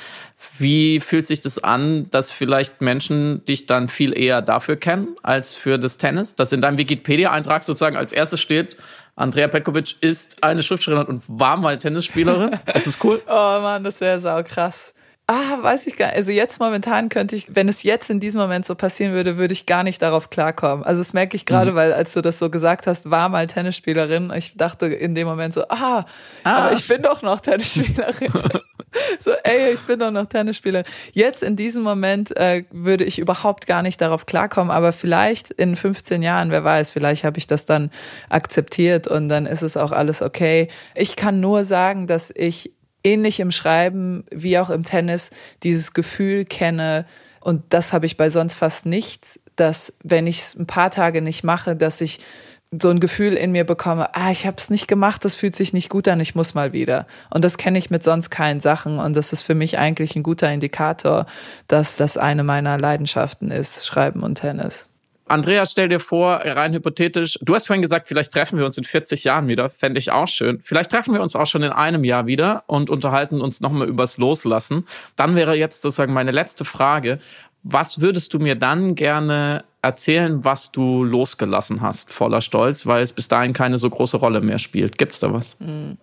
[0.59, 5.55] Wie fühlt sich das an, dass vielleicht Menschen dich dann viel eher dafür kennen als
[5.55, 6.35] für das Tennis?
[6.35, 8.77] Dass in deinem Wikipedia-Eintrag sozusagen als erstes steht,
[9.15, 12.59] Andrea Petkovic ist eine Schriftstellerin und war mal Tennisspielerin.
[12.67, 13.23] Das ist cool.
[13.27, 14.93] oh Mann, das wäre sau krass.
[15.29, 16.17] Ah, weiß ich gar nicht.
[16.17, 19.55] Also jetzt momentan könnte ich, wenn es jetzt in diesem Moment so passieren würde, würde
[19.55, 20.85] ich gar nicht darauf klarkommen.
[20.85, 21.75] Also das merke ich gerade, mhm.
[21.75, 24.33] weil als du das so gesagt hast, war mal Tennisspielerin.
[24.37, 26.07] Ich dachte in dem Moment so, ah,
[26.45, 26.53] ah.
[26.53, 28.33] aber ich bin doch noch Tennisspielerin.
[29.19, 30.87] so, ey, ich bin doch noch Tennisspielerin.
[31.13, 35.75] Jetzt in diesem Moment äh, würde ich überhaupt gar nicht darauf klarkommen, aber vielleicht in
[35.75, 37.91] 15 Jahren, wer weiß, vielleicht habe ich das dann
[38.29, 40.69] akzeptiert und dann ist es auch alles okay.
[40.95, 42.76] Ich kann nur sagen, dass ich
[43.07, 45.31] ähnlich im Schreiben wie auch im Tennis
[45.63, 47.07] dieses Gefühl kenne,
[47.41, 51.23] und das habe ich bei sonst fast nichts, dass wenn ich es ein paar Tage
[51.23, 52.19] nicht mache, dass ich
[52.73, 55.73] so ein Gefühl in mir bekomme, ah, ich habe es nicht gemacht, das fühlt sich
[55.73, 57.07] nicht gut an, ich muss mal wieder.
[57.31, 60.25] Und das kenne ich mit sonst keinen Sachen und das ist für mich eigentlich ein
[60.25, 61.27] guter Indikator,
[61.69, 64.89] dass das eine meiner Leidenschaften ist, Schreiben und Tennis.
[65.29, 68.85] Andreas, stell dir vor, rein hypothetisch, du hast vorhin gesagt, vielleicht treffen wir uns in
[68.85, 70.61] 40 Jahren wieder, fände ich auch schön.
[70.63, 74.19] Vielleicht treffen wir uns auch schon in einem Jahr wieder und unterhalten uns nochmal übers
[74.19, 74.87] Loslassen.
[75.17, 77.19] Dann wäre jetzt sozusagen meine letzte Frage.
[77.65, 83.13] Was würdest du mir dann gerne erzählen, was du losgelassen hast, voller Stolz, weil es
[83.13, 84.97] bis dahin keine so große Rolle mehr spielt?
[84.97, 85.57] Gibt's da was?
[85.59, 85.99] Mhm.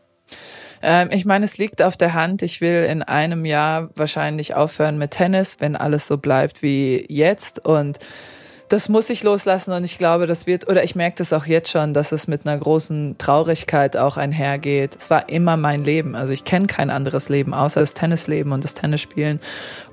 [1.11, 2.41] ich meine, es liegt auf der Hand.
[2.41, 7.63] Ich will in einem Jahr wahrscheinlich aufhören mit Tennis, wenn alles so bleibt wie jetzt.
[7.63, 7.99] Und
[8.73, 11.69] das muss ich loslassen und ich glaube, das wird, oder ich merke das auch jetzt
[11.69, 14.95] schon, dass es mit einer großen Traurigkeit auch einhergeht.
[14.95, 16.15] Es war immer mein Leben.
[16.15, 19.39] Also ich kenne kein anderes Leben außer das Tennisleben und das Tennisspielen.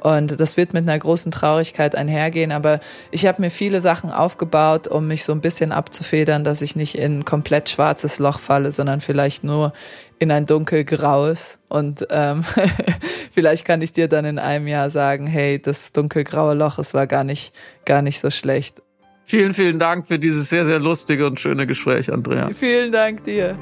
[0.01, 2.53] Und das wird mit einer großen Traurigkeit einhergehen.
[2.53, 6.75] Aber ich habe mir viele Sachen aufgebaut, um mich so ein bisschen abzufedern, dass ich
[6.75, 9.75] nicht in ein komplett schwarzes Loch falle, sondern vielleicht nur
[10.21, 11.59] in ein dunkelgraues.
[11.69, 12.45] Und ähm,
[13.33, 17.09] vielleicht kann ich dir dann in einem Jahr sagen, hey, das dunkelgraue Loch, es war
[17.09, 17.53] gar nicht,
[17.85, 18.83] gar nicht so schlecht.
[19.25, 22.51] Vielen, vielen Dank für dieses sehr, sehr lustige und schöne Gespräch, Andrea.
[22.51, 23.59] Vielen Dank dir.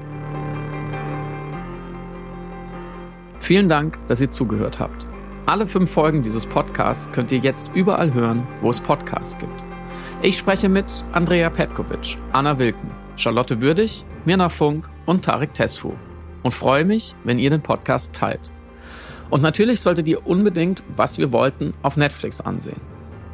[3.41, 5.07] Vielen Dank, dass ihr zugehört habt.
[5.47, 9.53] Alle fünf Folgen dieses Podcasts könnt ihr jetzt überall hören, wo es Podcasts gibt.
[10.23, 15.95] Ich spreche mit Andrea Petkovic, Anna Wilken, Charlotte Würdig, Mirna Funk und Tarek Tesfu
[16.49, 18.51] und freue mich, wenn ihr den Podcast teilt.
[19.29, 22.81] Und natürlich solltet ihr unbedingt, was wir wollten, auf Netflix ansehen.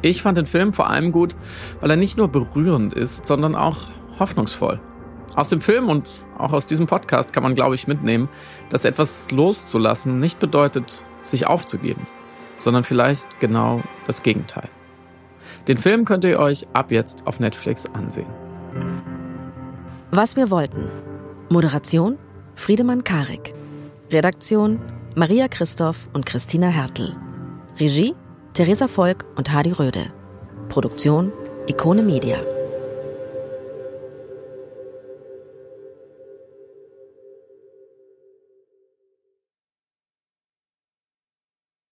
[0.01, 1.37] Ich fand den Film vor allem gut,
[1.79, 3.83] weil er nicht nur berührend ist, sondern auch
[4.19, 4.81] hoffnungsvoll.
[5.33, 8.27] Aus dem Film und auch aus diesem Podcast kann man, glaube ich, mitnehmen,
[8.69, 12.07] dass etwas loszulassen nicht bedeutet, sich aufzugeben,
[12.57, 14.67] sondern vielleicht genau das Gegenteil.
[15.69, 18.27] Den Film könnt ihr euch ab jetzt auf Netflix ansehen.
[20.11, 20.91] Was wir wollten.
[21.49, 22.17] Moderation
[22.55, 23.53] Friedemann Karik.
[24.11, 24.79] Redaktion
[25.13, 27.15] Maria Christoph und Christina Hertel.
[27.79, 28.15] Regie
[28.53, 30.07] Theresa Volk und Hadi Röde.
[30.69, 31.31] Produktion
[31.67, 32.54] Ikone Media.